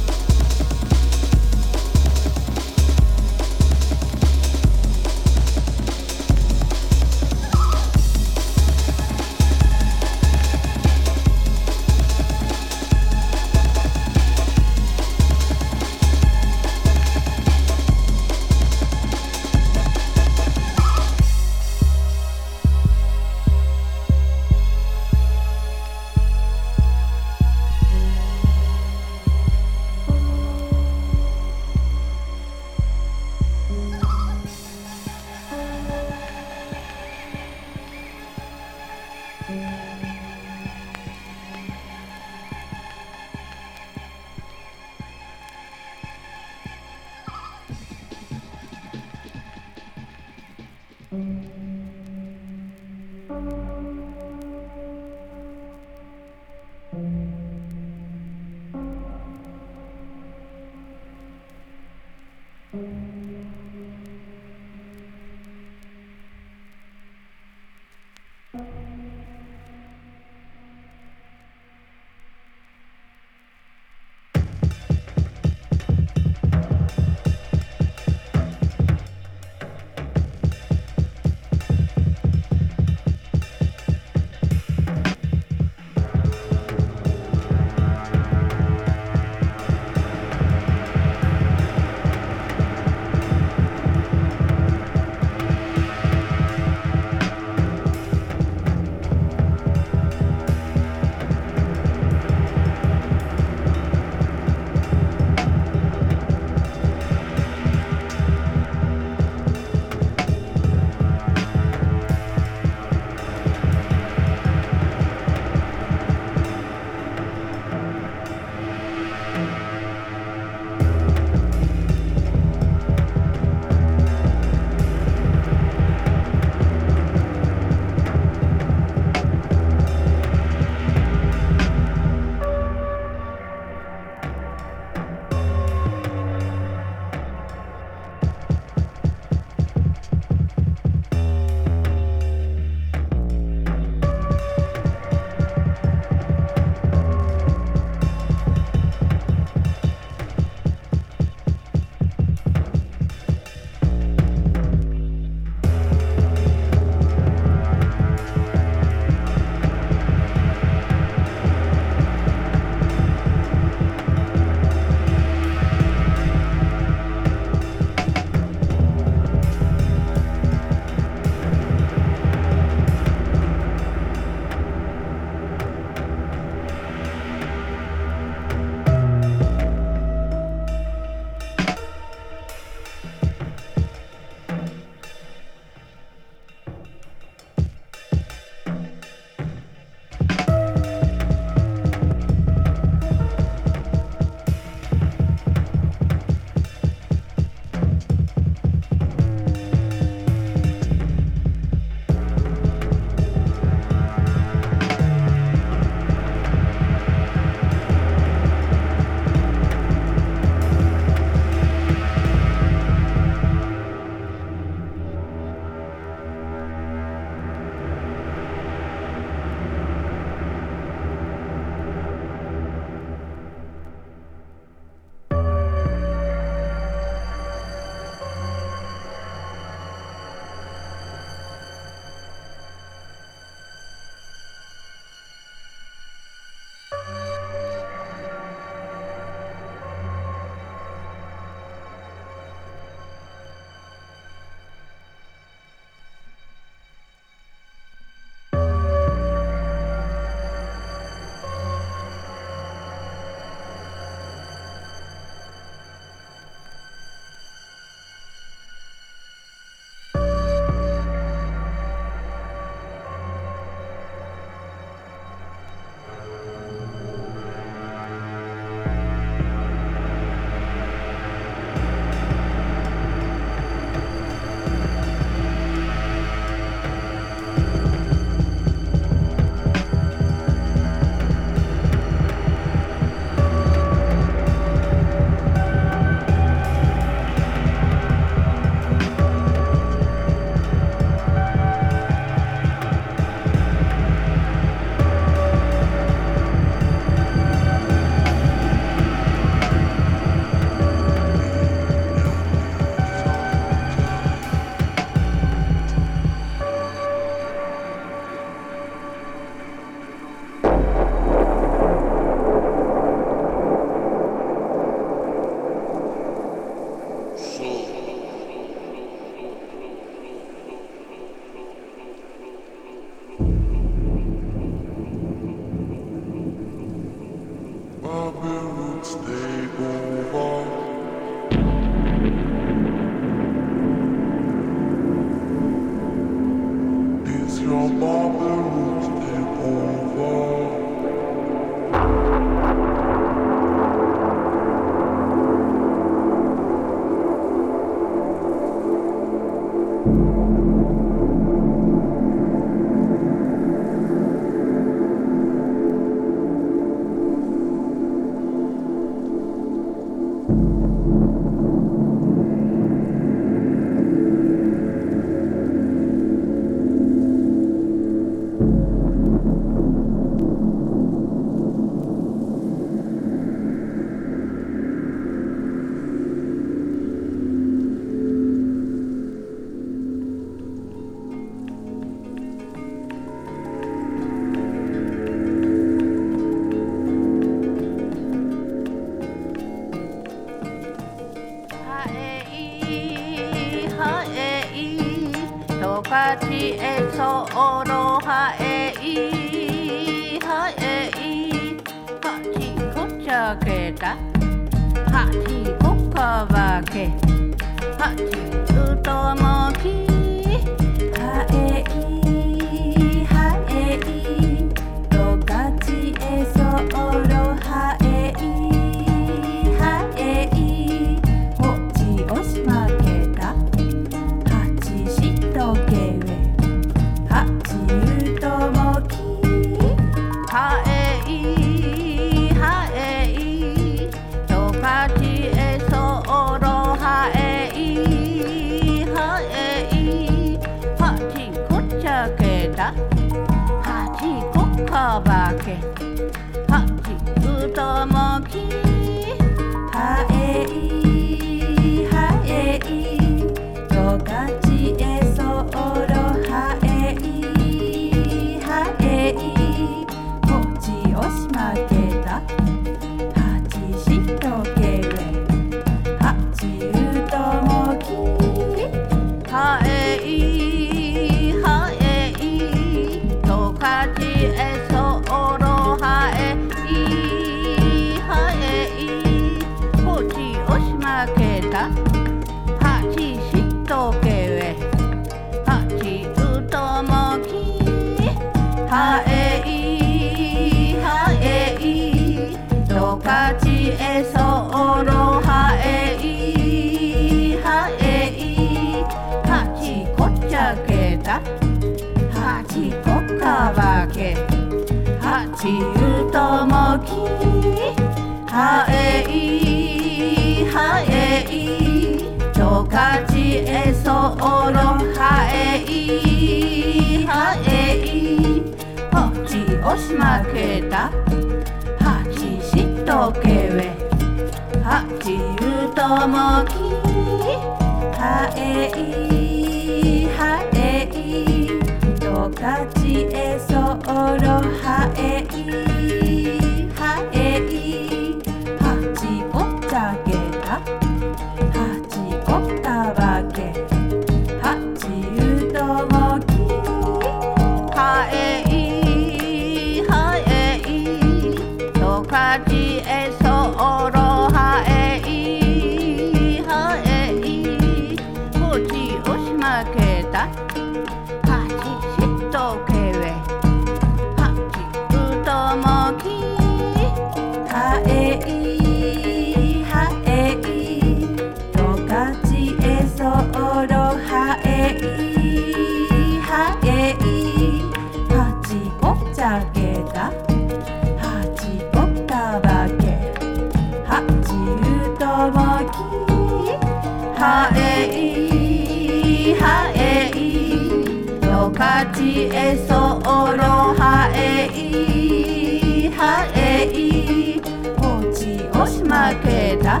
[592.58, 597.60] えそろはえいはえい
[598.00, 600.00] こちをしまけた。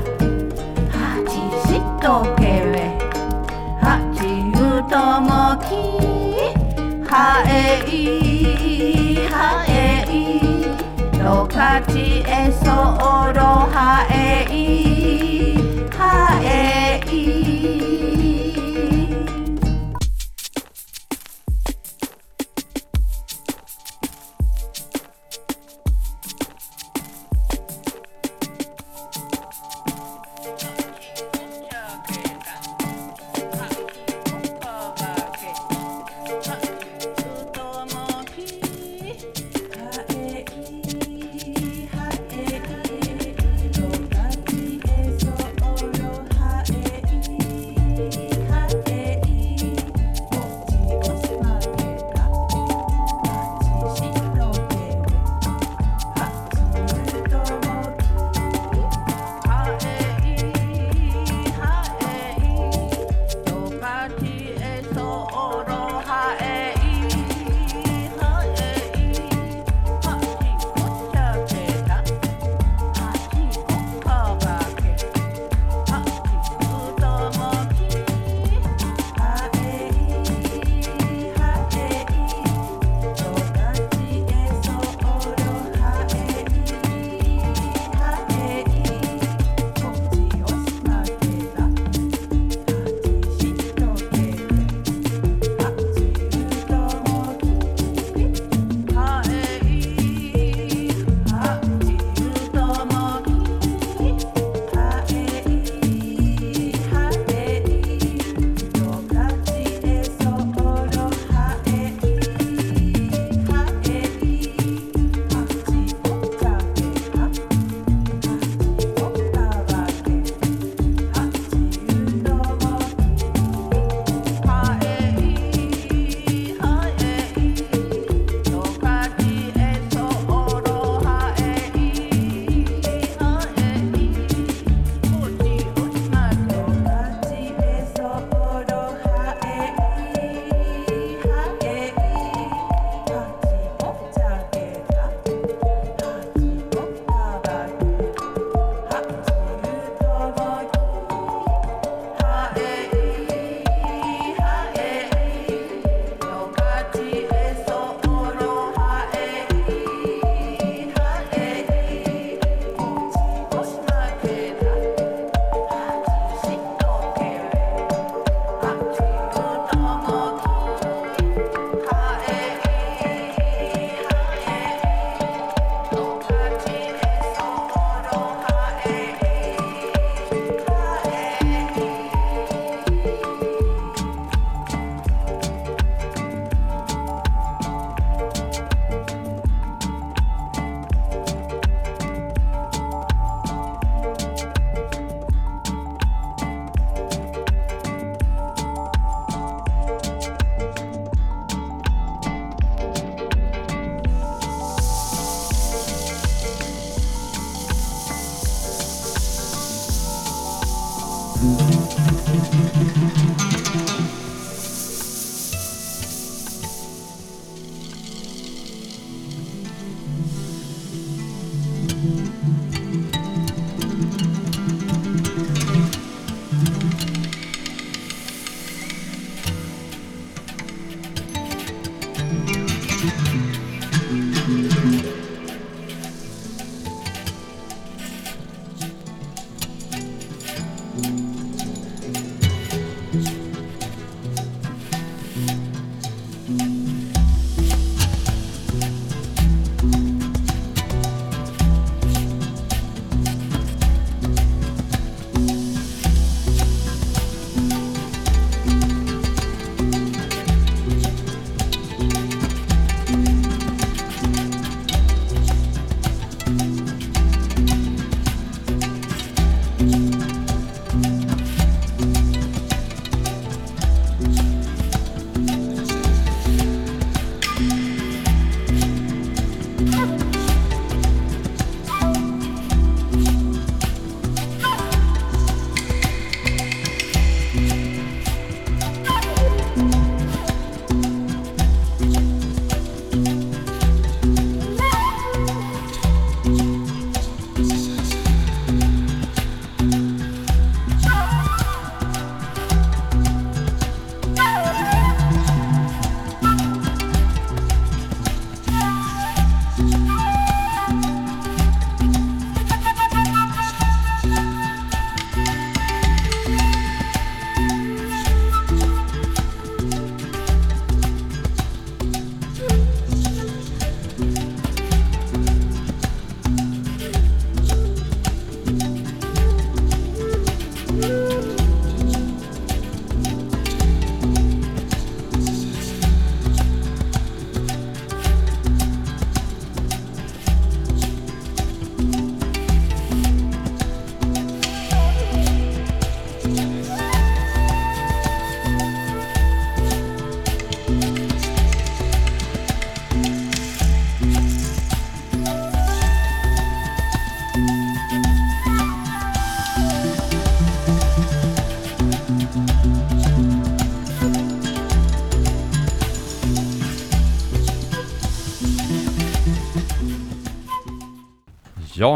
[0.90, 1.32] はち
[1.68, 2.96] しっとけれ。
[3.82, 4.24] はち
[4.56, 5.28] うとも
[5.68, 5.70] き。
[7.06, 7.92] はえい
[9.28, 10.16] はえい。
[11.18, 12.64] どかちえそ
[13.34, 14.85] ろはえい。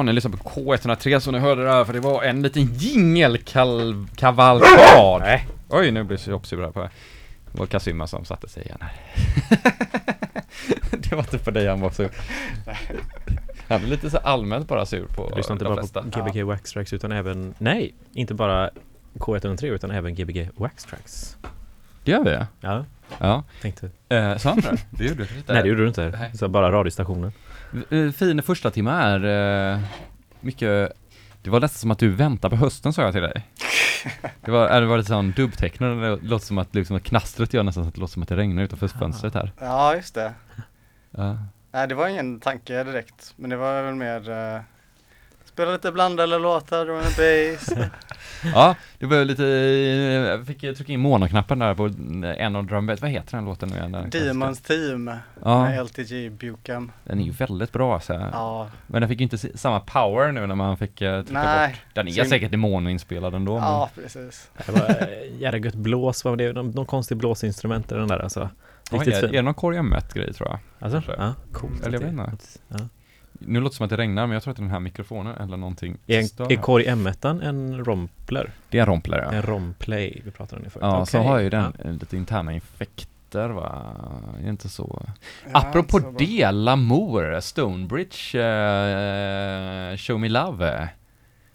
[0.01, 5.21] Ja, ni lyssnar på K103 som ni hörde där, för det var en liten jingelkavalkad.
[5.21, 5.47] Nej.
[5.69, 6.91] Oj, nu blir jag sur här på det
[7.53, 8.93] var Kasima som satte sig igen här.
[10.91, 12.11] det var inte på dig han var sur.
[13.69, 16.03] Han är lite så allmänt bara sur på Lyssna inte de bara flesta.
[16.03, 18.71] på Gbg Wax Tracks utan även, nej, inte bara
[19.15, 21.37] K103 utan även Gbg Wax Tracks.
[22.05, 22.39] Det gör vi?
[22.61, 22.85] Ja,
[23.19, 23.45] Ja.
[23.63, 23.91] tänkte.
[24.09, 24.77] Eh, sa han det?
[24.91, 25.53] Det gjorde jag inte.
[25.53, 26.31] Nej, det gjorde du inte.
[26.35, 27.33] Så bara radiostationen.
[27.91, 29.25] Eh, Fin första timme är
[29.75, 29.81] eh,
[30.41, 30.93] mycket
[31.43, 33.47] Det var nästan som att du väntar på hösten sa jag till dig
[34.45, 37.63] Det var, eh, det var lite sån dubbtecknare, det låter som att liksom knastret gör
[37.63, 40.33] nästan så att det låter som att det regnar utanför fönstret här Ja, just det.
[41.11, 41.37] ja.
[41.73, 44.31] Nej, det var ingen tanke direkt, men det var väl mer
[45.53, 47.91] spela lite blandade låtar, drum and bass.
[48.55, 49.43] ja, det var lite,
[50.29, 51.91] jag fick trycka in monoknappen där på
[52.39, 54.11] en av drum vad heter den låten nu igen?
[54.11, 55.11] Demons Team
[55.45, 56.93] Ja, med LTG Bucam.
[57.05, 58.31] den är ju väldigt bra så här.
[58.33, 61.69] Ja, Men den fick ju inte samma power nu när man fick eh, trycka nej.
[61.69, 62.29] bort Den är Synd.
[62.29, 64.51] säkert monoinspelad ändå men- Ja, precis.
[64.67, 66.53] Det var eh, jävla gött blås, vad var det?
[66.53, 68.49] Någon, någon konstig blåsinstrument i den där alltså.
[68.93, 69.33] Riktigt är, är fin.
[69.33, 70.59] det någon M1 grej tror jag?
[70.79, 71.87] Alltså, ja, coolt.
[71.87, 72.45] Eller jag vet det- inte.
[72.69, 72.79] Ja.
[73.47, 74.81] Nu låter det som att det regnar men jag tror att det är den här
[74.81, 76.57] mikrofonen eller någonting Är, här.
[76.57, 78.51] Core M1 en rompler?
[78.69, 79.33] Det är en rompler ja.
[79.33, 80.83] En romplay, vi pratade om det förut.
[80.87, 81.29] Ja, så Okej.
[81.29, 81.85] har ju den Ja.
[81.85, 83.83] eh, lite interna infekter va?
[84.39, 85.03] Är det inte så?
[85.45, 90.89] Ja, Apropå så det, Lamour, Stonebridge, eh, Show Me Love.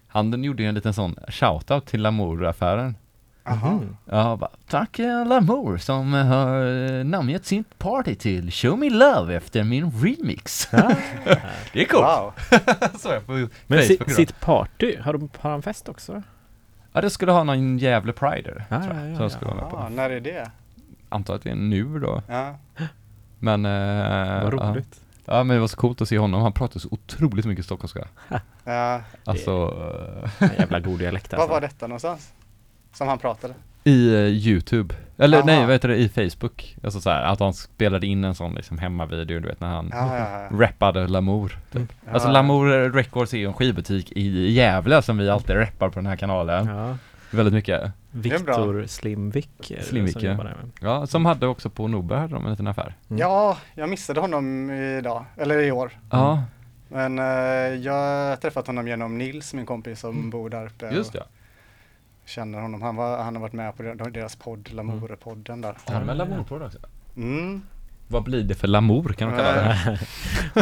[0.08, 2.94] Han gjorde ju en liten sån shoutout till Lamour-affären.
[3.46, 3.70] Jaha.
[3.70, 3.96] Mhm.
[4.04, 8.90] Ja, bara, tack eh, Lamour som eh, har eh, namngett sin party till Show Me
[8.90, 10.68] Love efter min remix.
[10.72, 10.92] Ja.
[11.72, 12.04] det är coolt!
[12.04, 12.32] Wow.
[12.98, 16.22] Så jag på Men si, sitt party, har, de, har han fest också?
[16.92, 19.30] Ja, det skulle ha någon jävla Prider, Ja, tror jag, ja, ja, som ja.
[19.30, 19.88] skulle vara med Ja, på.
[19.88, 20.50] när är det?
[21.08, 22.22] Antar att det är nu då.
[22.28, 22.54] Ja.
[23.38, 23.64] Men...
[23.66, 24.72] Eh, Vad ja.
[24.72, 25.00] roligt.
[25.28, 28.08] Ja men det var så coolt att se honom, han pratar så otroligt mycket stockholmska.
[28.64, 29.00] ja.
[29.24, 29.74] Alltså,
[30.38, 31.52] En jävla god dialekt Var alltså.
[31.54, 32.32] var detta någonstans?
[32.96, 33.54] Som han pratade?
[33.84, 34.94] i eh, Youtube.
[35.18, 35.46] Eller Aha.
[35.46, 36.76] nej, vad heter det, i Facebook.
[36.84, 39.88] Alltså så här, att han spelade in en sån liksom hemmavideo, du vet när han
[39.92, 40.48] Ja, ja, ja.
[40.66, 41.58] rappade Lamour.
[41.72, 41.92] Typ.
[42.06, 42.12] Ja.
[42.12, 46.06] Alltså Lamour Records är ju en skivbutik i Gävle som vi alltid rappar på den
[46.06, 46.66] här kanalen.
[46.66, 46.96] Ja.
[47.30, 47.80] Väldigt mycket.
[47.82, 47.92] är bra.
[48.10, 49.70] Viktor Slimvik.
[49.70, 50.30] eh, Slimvik, som ja.
[50.30, 50.70] jobbar där med.
[50.80, 52.94] Ja, som hade också på Norberg hade de en liten affär.
[53.10, 53.20] Mm.
[53.20, 55.90] Ja, jag missade honom idag, eller i år.
[56.10, 56.42] Ja,
[56.88, 57.24] Men eh,
[57.84, 60.90] jag har träffat honom genom Nils, min kompis som bor där uppe.
[60.94, 61.22] just det.
[62.26, 62.82] Känner honom.
[62.82, 65.76] Han, var, han har varit med på der- deras podd, Lamour-podden där.
[65.84, 66.78] Har de en Lamour på det också?
[67.16, 67.62] Mm.
[68.08, 69.98] Vad blir det för lamour kan man kalla det?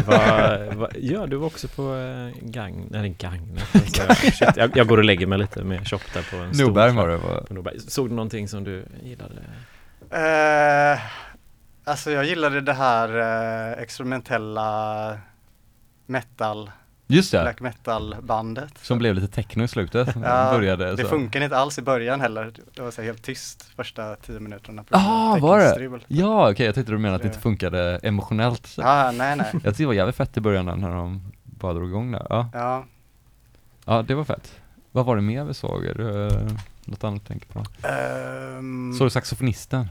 [0.00, 3.58] Va, va, ja, du var också på eh, Gagn, nej Gagn.
[3.74, 6.90] Alltså, shit, jag, jag går och lägger mig lite med shop där på en Norberg
[6.90, 6.96] stol.
[7.02, 7.08] var
[7.48, 7.54] det.
[7.54, 7.80] Norberg.
[7.80, 9.34] Såg du någonting som du gillade?
[10.10, 11.00] Eh,
[11.84, 13.08] alltså jag gillade det här
[13.72, 15.18] eh, experimentella
[16.06, 16.70] metal,
[17.06, 18.78] Just det, black metal bandet.
[18.82, 20.08] som blev lite techno i slutet.
[20.22, 21.08] Ja, Började Det så.
[21.08, 22.52] funkar inte alls i början heller.
[22.74, 24.84] Det var så helt tyst första tio minuterna.
[24.90, 26.00] Ah, var det?
[26.08, 28.66] Ja, okej, jag tyckte du menade att det Det- inte funkade emotionellt.
[28.66, 28.80] Så.
[28.80, 29.46] Ja, nej, nej.
[29.52, 32.26] Jag tyckte det var jävligt fett i början när de bara drog igång där.
[32.28, 32.84] Ja, Ja.
[33.84, 34.52] ja det var fett.
[34.92, 35.82] Vad var det mer vi såg?
[35.82, 36.50] Det, eh,
[36.84, 37.64] något annat du tänker på?
[37.88, 39.88] Ehm, Såg du saxofonisten?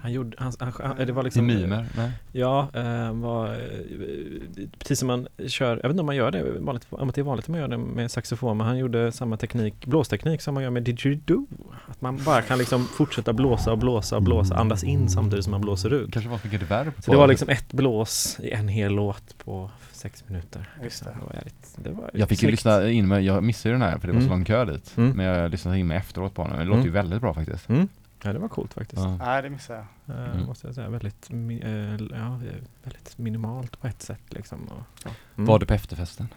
[0.00, 1.86] Han gjorde, han, han, han, det var I liksom mimer?
[1.96, 2.10] Nej.
[2.32, 6.42] Ja, eh, var, eh, precis som man kör, jag vet inte om man gör det,
[6.60, 9.36] vanligt, om det är vanligt att man gör det med saxofon, men han gjorde samma
[9.36, 11.46] teknik, blåsteknik som man gör med didgeridoo.
[11.88, 15.50] Att man bara kan liksom fortsätta blåsa och blåsa och blåsa, andas in samtidigt som
[15.50, 16.12] man blåser ut.
[16.12, 19.38] Kanske var för reverb på Så det var liksom ett blås i en hel låt
[19.44, 20.70] på sex minuter.
[20.82, 21.10] Just det.
[21.10, 23.98] Det var jävligt, det var Jag fick ju lyssna in med, jag missade den här
[23.98, 24.38] för det var så Mm.
[24.38, 24.92] lång kö dit.
[24.96, 25.10] Mm.
[25.16, 26.58] Men jag lyssnade in med efteråt på den.
[26.58, 26.86] Det låter Mm.
[26.86, 27.68] ju väldigt bra faktiskt.
[27.68, 27.88] Mm.
[28.22, 29.02] Ja, det var coolt faktiskt.
[29.02, 29.16] Ja.
[29.16, 30.16] Nej, det missade jag.
[30.16, 30.46] Eh, Mm.
[30.46, 30.88] Måste jag säga.
[30.88, 32.40] Väldigt, mi- eh, ja,
[32.82, 34.64] väldigt minimalt på ett sätt liksom.
[34.64, 35.10] Och, ja.
[35.36, 35.46] Mm.
[35.46, 36.28] Var du på efterfesten?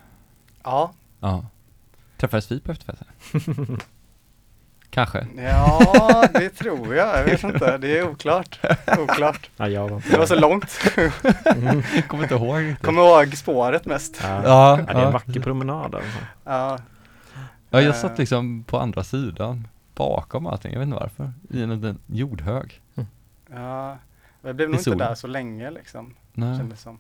[0.63, 1.45] Ja, Ja.
[2.17, 3.07] Träffades vi på efterfesten?
[4.89, 5.27] Kanske.
[5.37, 7.19] ja det tror jag.
[7.19, 7.77] Jag vet inte.
[7.77, 8.59] Det är oklart.
[8.99, 9.49] Oklart.
[9.57, 10.79] Ja, jag var Det var så långt.
[11.45, 11.83] Mm.
[12.07, 12.75] Kommer inte ihåg.
[12.81, 14.19] Kommer ihåg spåret mest.
[14.23, 14.29] Ja.
[14.43, 16.17] Ja, Ja, det är en vacker promenad alltså.
[16.43, 16.77] Ja,
[17.69, 17.93] ja, jag Eh.
[17.93, 19.67] satt liksom på andra sidan
[20.09, 21.33] bakom allting, jag vet inte varför.
[21.49, 22.81] I en liten jordhög.
[23.51, 23.97] ja.
[24.41, 26.15] Jag blev I nog inte där så länge liksom.
[26.33, 26.57] Nej.
[26.57, 26.99] Kändes som.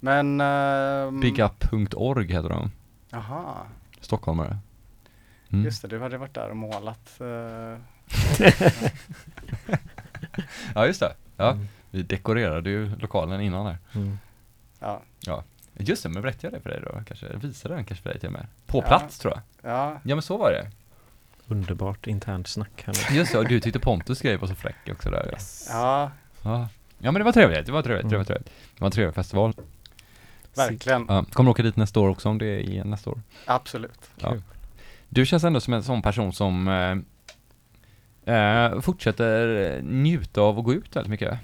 [0.00, 0.40] Men...
[0.40, 2.70] ehm, Bigup.org heter de.
[3.10, 3.54] Jaha,
[4.00, 4.58] Stockholmare.
[5.50, 5.64] Mm.
[5.64, 5.88] just det.
[5.88, 7.20] Du hade varit där och målat.
[7.20, 7.76] eh,
[10.74, 11.14] Ja, just det.
[11.36, 11.66] Ja, Mm.
[11.90, 13.78] vi dekorerade ju lokalen innan där.
[13.94, 14.18] Mm.
[14.80, 15.42] ja.
[15.80, 17.00] Just det, men berättade jag det för dig då?
[17.06, 18.46] Kanske, visade den kanske för dig till och med?
[18.66, 18.82] På Ja.
[18.88, 19.72] plats tror jag.
[19.72, 20.70] Ja, Ja men så var det.
[21.48, 23.16] Underbart internt snack här nu.
[23.16, 25.28] Just det, och du tyckte Pontus grej var så fräck också där.
[25.32, 25.68] Yes.
[25.72, 26.10] ja,
[26.42, 26.68] Ja.
[26.98, 28.26] ja men det var trevligt, det var trevligt, det var Mm.
[28.26, 28.46] trevligt.
[28.74, 29.52] Det var en trevlig festival.
[30.56, 31.06] verkligen.
[31.08, 31.24] Ja.
[31.32, 33.20] Kommer du åka dit nästa år också om det är igen nästa år?
[33.44, 34.10] Absolut.
[34.16, 34.34] Ja.
[35.08, 36.68] Du känns ändå som en sån person som
[38.24, 41.38] eh, eh, fortsätter njuta av att gå ut väldigt mycket.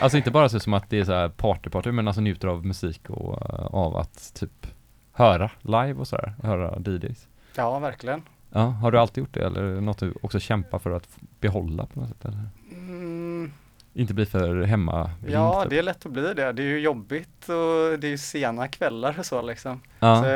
[0.00, 2.48] Alltså inte bara så som att det är så här party party men alltså njuter
[2.48, 4.66] av musik och eh, av att typ
[5.12, 7.26] höra live och sådär, höra DJs.
[7.54, 8.22] Ja, verkligen.
[8.50, 11.08] Ja, har du alltid gjort det eller är det något du också kämpar för att
[11.40, 12.24] behålla på något sätt?
[12.24, 12.48] Eller?
[12.70, 13.52] Mm,
[13.94, 15.70] Inte bli för hemma ja, typ.
[15.70, 16.52] det är lätt att bli det.
[16.52, 19.80] Det är ju jobbigt och det är ju sena kvällar och så liksom.
[20.00, 20.22] ja.
[20.22, 20.28] Så,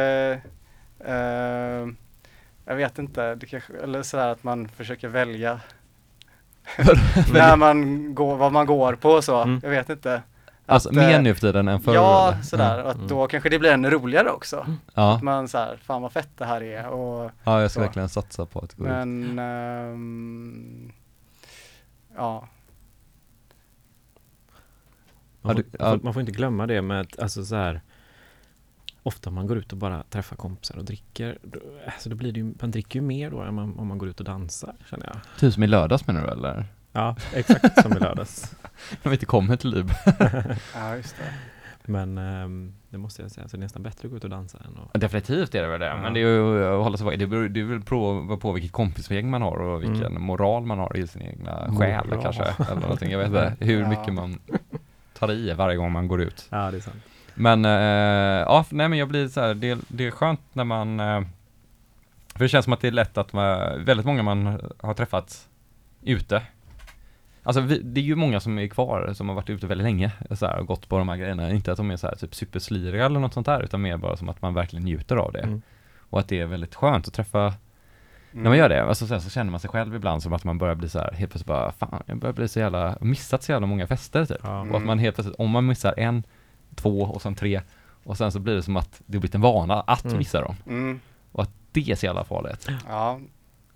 [1.04, 1.88] eh,
[2.64, 5.60] jag vet inte, det kanske, eller sådär att man försöker välja
[7.32, 9.42] när man går, vad man går på och så.
[9.42, 9.60] Mm.
[9.62, 10.22] Jag vet inte.
[10.66, 11.94] Alltså att, mer eh, nu för tiden än förr?
[11.94, 12.42] Ja, eller?
[12.42, 12.78] sådär.
[12.78, 12.84] Ja.
[12.84, 13.08] Och att Mm.
[13.08, 14.66] då kanske det blir ännu roligare också.
[14.94, 15.14] Ja.
[15.16, 17.84] Att man såhär, fan vad fett det här är och ja, jag ska Så.
[17.84, 18.90] verkligen satsa på att gå ut.
[18.90, 20.92] men ehm,
[22.16, 22.48] ja,
[25.44, 27.80] Man, får, man, får, man får inte glömma det med att, alltså så här
[29.04, 32.40] Ofta man går ut och bara träffar kompisar och dricker då, alltså då blir det
[32.40, 35.06] ju, man dricker ju mer då än man, om man går ut och dansar känner
[35.06, 36.66] jag Typ som i lördags menar du eller?
[36.92, 38.56] Ja, exakt som i lördags
[39.02, 39.90] När vi inte kommer till Lib.
[40.74, 41.24] ja just det.
[41.84, 44.30] Men ehm, det måste jag säga, så det är nästan bättre att gå ut och
[44.30, 45.96] dansa än att Definitivt är det väl det, Ja.
[45.96, 47.16] men det är ju att hålla sig.
[47.16, 50.22] Det beror, det beror på, på vilket kompisgäng man har och vilken Mm.
[50.22, 52.22] moral man har i sin egna själ Moral.
[52.22, 52.42] kanske.
[52.70, 53.88] Eller någonting, jag vet inte hur Ja.
[53.88, 54.38] mycket man
[55.18, 56.46] tar i varje gång man går ut.
[56.50, 57.02] Ja, det är sant
[57.34, 57.70] Men, eh,
[58.46, 61.20] ja, nej men jag blir så här, det, det är skönt när man, eh,
[62.34, 65.48] för det känns som att det är lätt att man, väldigt många man har träffat
[66.02, 66.42] ute.
[67.42, 70.12] Alltså vi, det är ju många som är kvar som har varit ute väldigt länge
[70.30, 71.50] så här, och gått på de här grejerna.
[71.50, 74.16] Inte att de är så här typ supersliriga eller något sånt där utan mer bara
[74.16, 75.40] som att man verkligen njuter av det.
[75.40, 75.62] Mm.
[75.98, 77.54] Och att det är väldigt skönt att träffa
[78.32, 78.42] Mm.
[78.42, 80.58] när man gör det, alltså sen så känner man sig själv ibland som att man
[80.58, 83.52] börjar bli så här helt plötsligt bara, fan jag börjar bli så jävla, missat så
[83.52, 84.44] jävla många fester typ.
[84.44, 84.70] Mm.
[84.70, 86.22] Och att man helt plötsligt, om man missar en,
[86.74, 87.60] två och sen tre
[88.04, 90.18] och sen så blir det som att det har blivit en vana att Mm.
[90.18, 90.54] missa dem.
[90.66, 91.00] Mm.
[91.72, 92.68] Det är så jävla farligt.
[92.88, 93.20] Ja,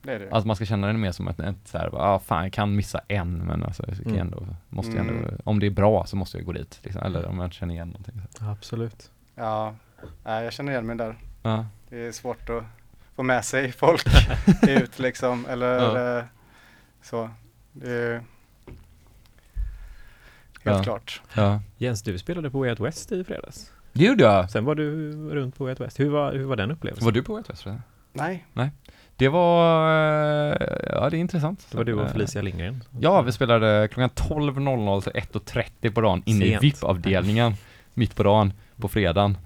[0.07, 0.29] det är det.
[0.33, 2.77] Att man ska känna det mer som ett, ett så här, ah, fan jag kan
[2.77, 4.21] missa en men alltså jag kan Mm.
[4.21, 5.41] ändå, måste jag ändå, Mm.
[5.45, 7.03] om det är bra så måste jag gå dit liksom.
[7.03, 8.23] Eller om jag känner igen någonting.
[8.41, 9.75] absolut Ja,
[10.25, 11.17] nej, jag känner igen mig där.
[11.43, 12.65] Ja, Det är svårt att
[13.17, 14.05] få med sig folk
[14.69, 16.19] ut liksom, eller Ja.
[16.19, 16.25] eh,
[17.03, 17.31] så.
[17.73, 18.23] Det är helt
[20.63, 20.83] Ja.
[20.83, 21.23] klart.
[21.35, 21.61] ja.
[21.79, 24.51] Jens, du spelade på Way Out West i fredags Det gjorde jag!
[24.51, 27.05] Sen var du runt på Way Out West, hur var, hur var den upplevelsen?
[27.05, 27.63] Var du på White West?
[27.63, 27.83] förresten?
[28.13, 28.45] Nej.
[29.19, 29.89] Det var,
[30.51, 30.57] eh,
[30.93, 31.67] ja det är intressant.
[31.71, 32.85] Det var du och Eh, Felicia Lindgren.
[33.01, 36.59] Ja, vi spelade klockan 12.00 till 1.30 på dagen inne i.
[36.61, 37.55] VIP-avdelningen
[37.95, 39.39] mitt på dagen på fredagen.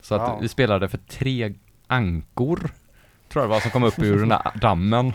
[0.00, 0.38] Så att Wow.
[0.40, 1.54] vi spelade för tre
[1.86, 2.56] ankor
[3.28, 5.12] tror jag det var som kom upp ur den där dammen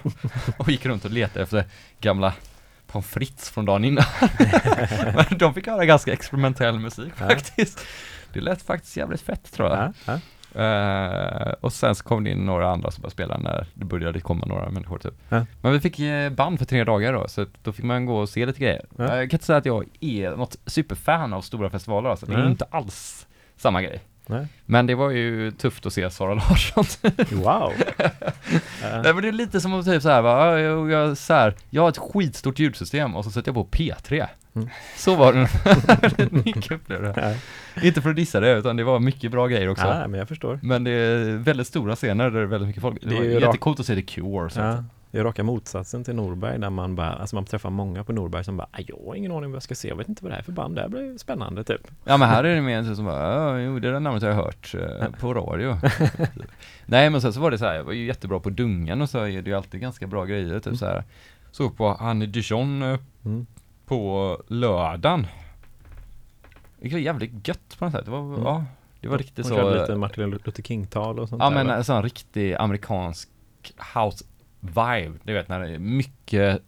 [0.57, 1.63] och gick runt och letade efter
[2.01, 2.33] gamla
[2.87, 4.03] pommes frites från dagen innan.
[5.15, 7.85] Men de fick höra ganska experimentell musik faktiskt.
[8.33, 9.77] Det lät faktiskt jävligt fett tror jag.
[9.77, 10.19] Ja, ja.
[10.55, 14.19] Eh, och sen så kom det in några andra som började spela när det började
[14.19, 15.13] komma några människor typ.
[15.29, 15.45] Ja.
[15.61, 18.29] Men vi fick eh, band för tre dagar då, så då fick man gå och
[18.29, 18.85] se lite grejer.
[18.97, 19.03] Ja.
[19.03, 22.25] Jag kan inte säga att jag är något superfan av stora festivaler alltså.
[22.25, 23.27] Det är inte alls
[23.57, 24.01] samma grej.
[24.29, 24.47] Nej.
[24.65, 26.85] Men det var ju tufft att se Sara Larsson.
[27.31, 27.73] Wow!
[28.81, 31.55] Nej men det är lite som att typ såhär va, ja, jag, jag, så här,
[31.69, 34.27] jag har ett skitstort ljudsystem och så sätter jag på P3.
[34.61, 34.69] Mm.
[34.95, 37.37] Så var det mycket upplevde det.
[37.75, 37.83] Ja.
[37.87, 39.85] Inte för att dissa det, utan det var mycket bra grejer också.
[39.87, 40.59] ja, men jag förstår.
[40.63, 42.97] Men det är väldigt stora scener där det är väldigt mycket folk.
[43.01, 44.49] Det, Det är var ju rak- jättecoolt att se The Cure.
[44.49, 44.83] Så Ja.
[45.11, 48.43] Det är raka motsatsen till Norberg där man bara, alltså man träffar många på Norberg
[48.43, 50.31] som bara, "Ah, jag har ingen aning vad jag ska se, jag vet inte vad
[50.31, 51.81] det här är för band, det här blir spännande typ.
[52.03, 54.33] ja men här är det mer en som bara, jo det är det namnet jag
[54.33, 55.77] har hört eh, på radio.
[56.85, 59.09] Nej men sen så var det så här, jag var ju jättebra på Dungen och
[59.09, 61.03] så är det ju alltid ganska bra grejer typ så här.
[61.51, 62.83] Såg på Annie Dijon
[63.25, 63.45] Mm.
[63.89, 65.27] På lördagen.
[66.79, 68.05] Det var jävligt gött på något sätt.
[68.05, 68.43] Det var, Mm.
[68.43, 68.65] ja,
[69.01, 69.61] det var riktigt Hon så.
[69.61, 71.75] körde lite Martin Luther King-tal och sånt Ja där, men va?
[71.75, 73.29] en sån riktig amerikansk
[73.95, 74.25] house
[74.59, 75.13] vibe.
[75.23, 76.61] Du vet när det är mycket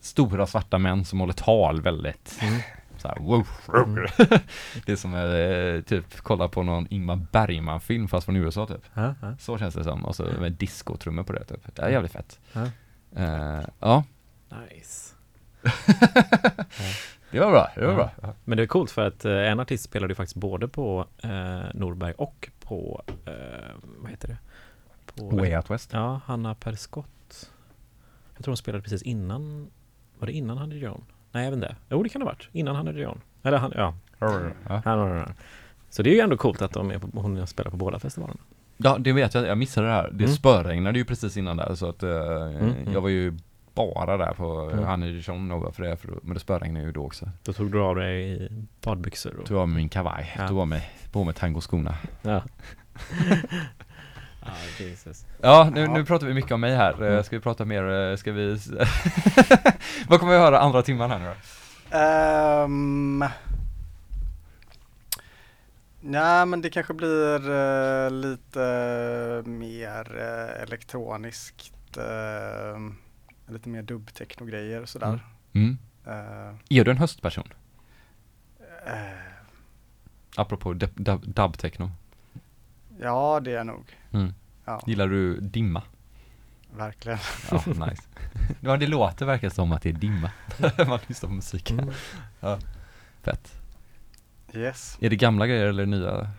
[0.00, 2.60] stora svarta män som håller tal väldigt Mm.
[2.98, 3.46] så här, wow,
[3.86, 4.06] Mm.
[4.86, 8.82] Det är som eh, typ kolla på någon Ingmar Bergman film fast från USA typ.
[8.94, 9.14] Ja.
[9.38, 10.04] Så känns det som.
[10.04, 11.74] Och så med discotrummor på det typ.
[11.76, 12.40] Det är jävligt fett.
[12.52, 12.62] Ja.
[13.16, 14.04] Eh, ja,
[14.70, 15.07] Nice.
[17.30, 17.70] det var bra.
[17.74, 18.10] Det var Ja.
[18.20, 18.34] bra.
[18.44, 21.60] Men det är coolt för att eh, en artist spelade ju faktiskt både på eh,
[21.74, 23.32] Norberg och på, eh,
[23.98, 24.36] vad heter det?
[25.14, 25.90] På, Way Out West.
[25.92, 27.50] Ja, Hanna Perskott.
[28.34, 29.70] Jag tror hon spelade precis innan,
[30.18, 31.04] var det innan Hanna Dion?
[31.32, 31.76] Nej, vet inte.
[31.88, 32.48] Jo, det kan det ha varit.
[32.52, 33.20] Innan Hanna Dion.
[33.42, 33.94] Eller han, ja.
[34.18, 34.26] Ja.
[34.64, 35.34] Han, han, han.
[35.90, 38.40] Så det är ju ändå coolt att de är på, hon spelar på båda festivalerna.
[38.76, 39.46] Ja, det vet jag.
[39.46, 40.10] Jag missade det här.
[40.12, 40.36] Det Mm.
[40.36, 42.92] spöregnade ju precis innan där så att eh, mm.
[42.92, 43.38] jag var ju
[43.78, 44.72] bara där på Mm.
[44.72, 44.84] mm.
[44.84, 47.30] Hanne Dijon och för det, för, men det spöregnade ju då också.
[47.42, 48.48] Då tog du av dig i
[48.82, 49.46] badbyxor och...
[49.46, 50.48] Tog av mig min kavaj, Ja.
[50.48, 51.94] tog av mig, på mig tangoskorna.
[52.22, 52.42] Ja.
[54.40, 55.26] ja, Jesus.
[55.40, 55.92] Ja, nu, Ja.
[55.94, 57.02] nu pratar vi mycket om mig här.
[57.02, 57.24] Mm.
[57.24, 58.52] Ska vi prata mer, eh, ska vi...
[60.08, 61.34] Vad kommer vi höra andra timman här nu då?
[61.98, 63.24] Ehm,
[66.00, 72.78] Nej men det kanske blir eh, lite mer uh, elektroniskt, eh,
[73.52, 75.24] lite mer dubbtechno-grejer och sådär.
[75.52, 75.78] Mm.
[76.06, 77.48] Eh, Är du en höstperson?
[78.86, 78.92] eh,
[80.36, 81.90] Apropå dub, dub, dub-techno.
[83.00, 84.34] ja det är jag nog, Mm.
[84.64, 85.82] ja Gillar du dimma?
[86.76, 87.18] verkligen.
[87.50, 88.02] Ja, nice.
[88.60, 91.70] ja, det låter verkligen som att det är dimma när man lyssnar på musik.
[91.70, 91.90] Mm.
[93.22, 93.60] Fett.
[94.54, 94.98] Yes.
[95.00, 96.30] Är det gamla grejer eller nya?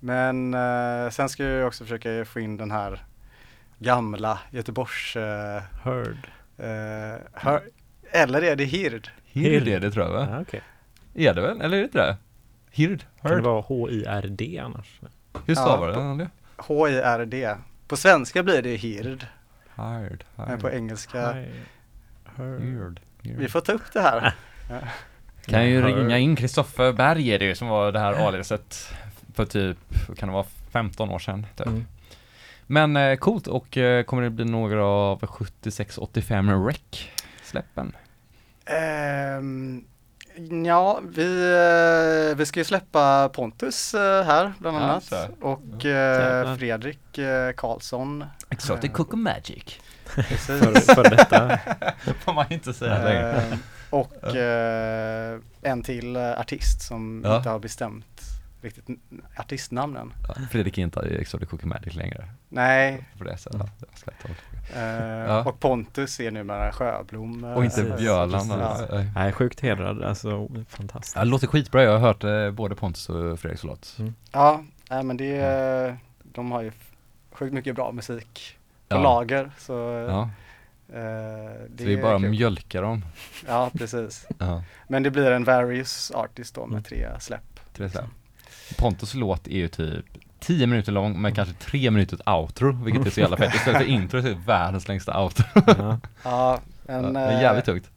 [0.00, 3.04] men eh, sen ska jag också försöka få in den här
[3.78, 6.28] gamla Göteborgs eh, Heard.
[6.58, 7.62] eh, hör,
[8.12, 9.08] eller är det Hird?
[9.24, 10.28] Hird är det tror jag va?
[10.30, 10.62] Ja, okej.
[11.14, 11.60] Är det väl?
[11.60, 12.16] Eller är det inte det?
[12.70, 13.02] Hird?
[13.22, 15.00] Kan det vara H-I-R-D annars?
[15.46, 16.28] Hur stavar Ja, ja, det?
[16.56, 17.54] H-I-R-D.
[17.88, 19.26] På svenska blir det Hird,
[19.76, 20.24] Hird.
[20.36, 21.32] men på engelska.
[21.32, 21.62] Hi-
[22.36, 22.60] Heard.
[22.62, 23.00] Hird.
[23.38, 24.34] Vi får ta upp det här.
[25.46, 28.92] Kan ju ringa in Kristoffer Berg är det ju som var det här aliaset
[29.38, 29.78] för typ,
[30.18, 31.66] kan det vara 15 år sedan typ.
[31.66, 31.84] Mm.
[32.66, 36.80] Men eh, coolt och eh, kommer det bli några av 76-85 rec
[37.44, 37.92] släppen?
[38.66, 39.84] Ehm,
[40.66, 41.52] ja, vi,
[42.30, 45.26] eh, vi ska ju släppa Pontus eh, här bland Ja, annat så.
[45.40, 46.52] och Jävlar.
[46.52, 48.24] eh, Fredrik eh, Karlsson.
[48.50, 48.90] Exotic.
[48.92, 49.78] Cook and Magic
[50.14, 50.46] Precis.
[50.46, 51.58] För, för detta.
[52.24, 53.58] Får man inte säga längre Ehm,
[53.90, 57.36] och eh, en till eh, artist som Ja.
[57.36, 58.20] inte har bestämt
[58.60, 58.86] riktigt
[59.36, 60.12] artistnamnen.
[60.28, 63.36] ja, Fredrik är inte i Exotic Cook and Magic längre Nej, För det
[64.22, 64.80] ta det.
[64.80, 65.44] eh, Ja.
[65.44, 67.44] och Pontus är numera Sjöblom.
[67.44, 68.00] eh, Och inte Precis.
[68.00, 68.54] Björland Ja.
[68.64, 69.04] alltså.
[69.14, 69.32] Nej.
[69.32, 70.02] Sjukt hedrad.
[70.02, 71.16] Alltså, fantastiskt.
[71.16, 73.96] Ja, det låter skitbra, jag har hört eh, både Pontus och Fredriks låt
[74.32, 76.72] Ja, nej, men det är, de har ju
[77.32, 78.58] sjukt mycket bra musik
[78.88, 79.02] på Ja.
[79.02, 79.50] lager.
[79.58, 79.72] Så,
[80.08, 82.30] Ja, eh, det, så är bara att kul.
[82.30, 83.04] mjölka dem
[83.46, 84.26] Ja, precis.
[84.88, 86.82] Men det blir en various artist då med Mm.
[86.82, 87.60] tre släpp.
[87.92, 88.08] så här.
[88.76, 90.04] Pontus låt är ju typ
[90.40, 93.88] 10 minuter lång men kanske 3 minuter outro vilket är så jävla fett istället för
[93.88, 97.90] intro så är det världens längsta outro Ja, Ja, men ja, det är jävligt tungt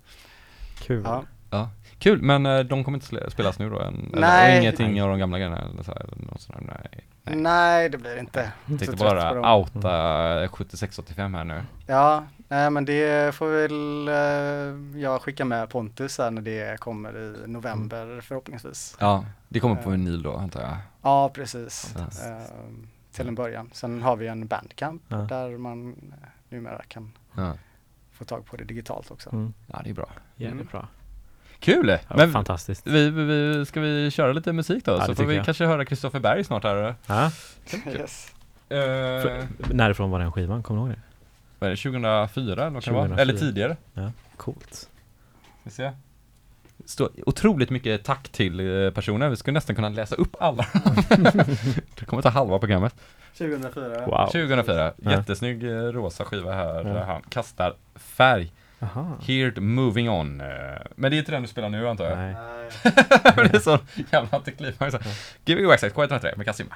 [0.81, 1.03] kul.
[1.49, 1.69] Ja,
[1.99, 3.80] Kul, men eh, de kommer inte spelas nu då?
[3.80, 4.57] Än, eller, Nej.
[4.57, 5.61] och ingenting av de gamla grejerna?
[5.73, 7.03] Eller så eller något sånt där, nej.
[7.23, 7.35] Nej.
[7.35, 7.89] Nej.
[7.89, 8.52] det blir det inte.
[8.65, 11.61] Jag tänkte bara outa 7685 här nu.
[11.88, 17.18] Ja, nej men det får väl eh, jag skicka med Pontus här när det kommer
[17.18, 18.95] i november förhoppningsvis.
[18.99, 19.91] Ja, det kommer på Eh.
[19.91, 20.77] vinyl då antar jag.
[21.02, 21.95] Ja, precis.
[21.95, 22.07] Eh,
[23.11, 23.69] till en början.
[23.73, 25.18] Sen har vi en bandcamp Ja.
[25.18, 27.53] där man eh, numera kan Ja,
[28.11, 29.30] få tag på det digitalt också.
[29.34, 29.53] Mm.
[29.68, 30.10] ja det är bra.
[30.35, 30.68] Jävligt Mm.
[30.72, 30.88] bra.
[31.61, 31.89] Kul!
[31.89, 32.88] Ja, Men Fantastiskt.
[32.88, 34.91] vi, vi, ska vi köra lite musik då?
[34.91, 35.45] Ja, så får vi jag.
[35.45, 36.95] kanske höra Kristoffer Berg snart här.
[37.05, 37.31] Ja.
[37.97, 38.31] Yes.
[38.71, 40.63] Uh, För, närifrån var den skivan?
[40.63, 41.01] Kommer du ihåg det?
[41.59, 43.07] vad är det, 2004 eller vad kan det vara?
[43.07, 43.21] 2004.
[43.21, 43.77] Eller tidigare?
[44.38, 44.89] Coolt.
[45.63, 45.91] Vi ser.
[46.85, 50.65] Står otroligt mycket tack till eh, personer, vi skulle nästan kunna läsa upp alla.
[51.99, 52.95] det kommer ta halva programmet.
[53.38, 54.05] 2004.
[54.05, 54.25] Wow.
[54.25, 55.11] 2004, Ja.
[55.11, 57.03] jättesnygg eh, rosa skiva här, Ja.
[57.03, 58.51] han kastar färg.
[58.81, 59.17] Aha.
[59.27, 60.41] Heard moving on.
[60.41, 60.47] eh,
[60.95, 62.17] Men det är inte den du spelar nu antar jag?
[62.17, 62.35] Nej.
[63.35, 63.79] Det är så
[64.11, 64.95] jävla antiklimax.
[65.45, 66.75] You access, K103 med Kasima.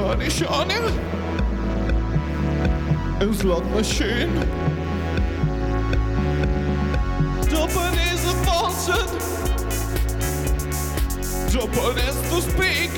[0.00, 0.74] keine Schane.
[3.20, 4.30] Es lag mir schön.
[7.50, 9.10] Japanese Wahnsinn.
[11.52, 12.90] Japanese to speak.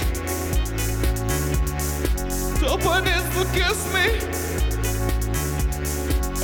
[2.61, 4.07] Japanese to kiss me.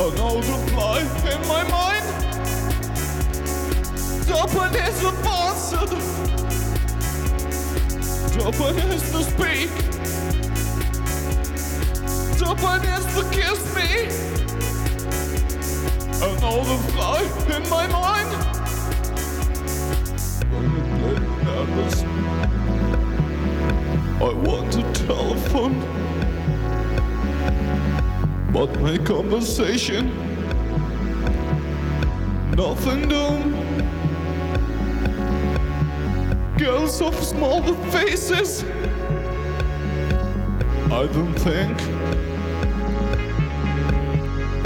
[0.02, 2.06] An old life in my mind.
[4.26, 5.92] Japanese Wahnsinn.
[8.34, 9.87] Japanese to speak.
[12.68, 13.90] Japanese to kiss me.
[16.26, 17.22] And all the fly
[17.56, 18.30] in my mind.
[21.46, 21.56] A.
[24.20, 25.80] I want to telephone,
[28.52, 30.12] but my conversation,
[32.54, 33.54] nothing doing.
[36.58, 37.62] Girls of small
[37.92, 38.64] faces.
[40.90, 41.87] I don't think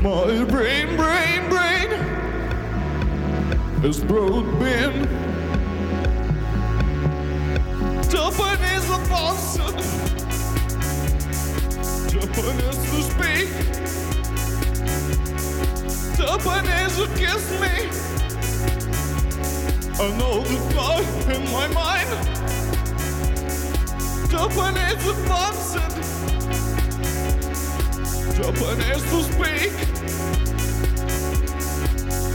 [0.02, 1.90] my brain, brain, brain
[3.84, 5.06] is broad being.
[8.10, 9.58] Japanese advanced.
[12.10, 13.48] Japanese to speak.
[16.16, 17.74] Japanese to kiss me.
[20.00, 20.98] I know the fly
[21.32, 22.10] in my mind.
[24.28, 25.78] Japanese advanced.
[28.36, 29.91] Japanese to speak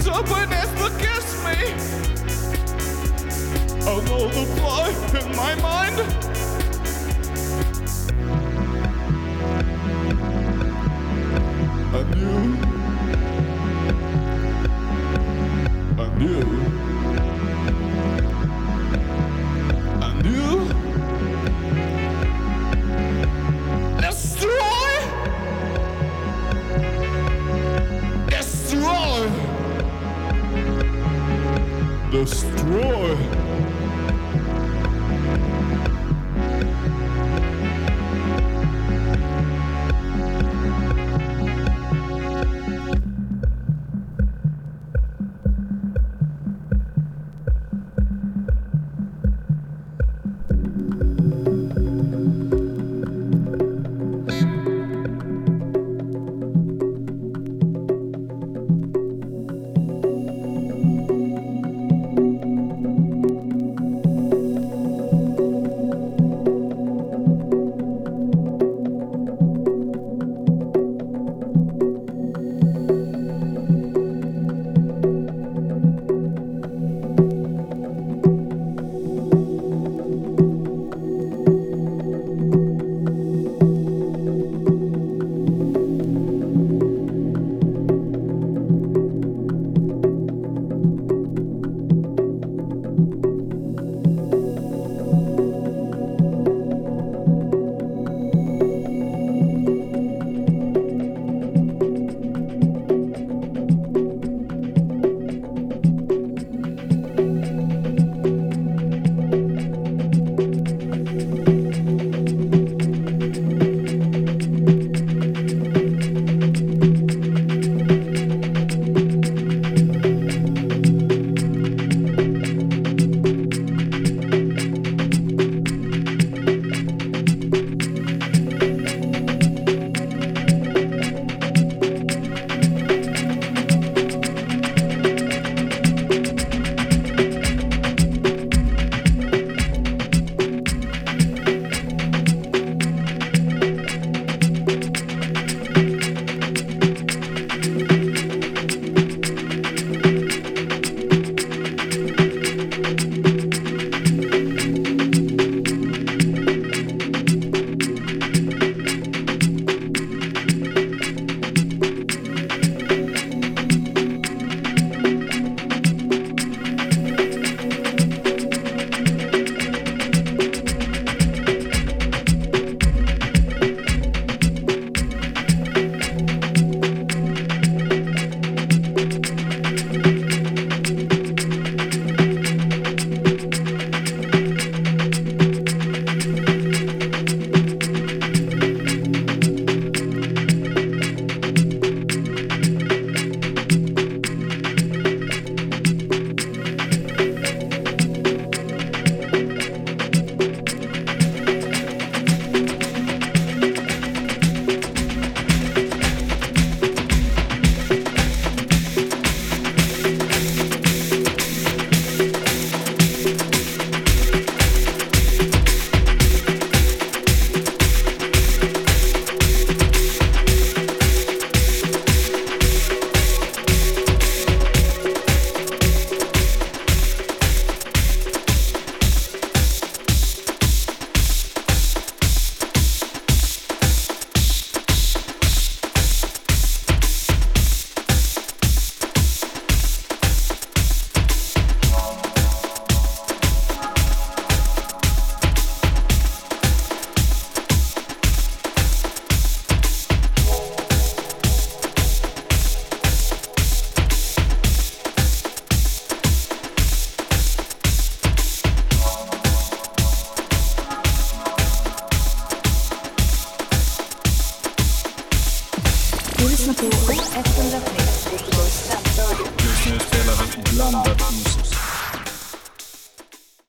[0.10, 1.58] openness that gives me.
[3.88, 4.90] Although the fly
[5.20, 6.27] in my mind.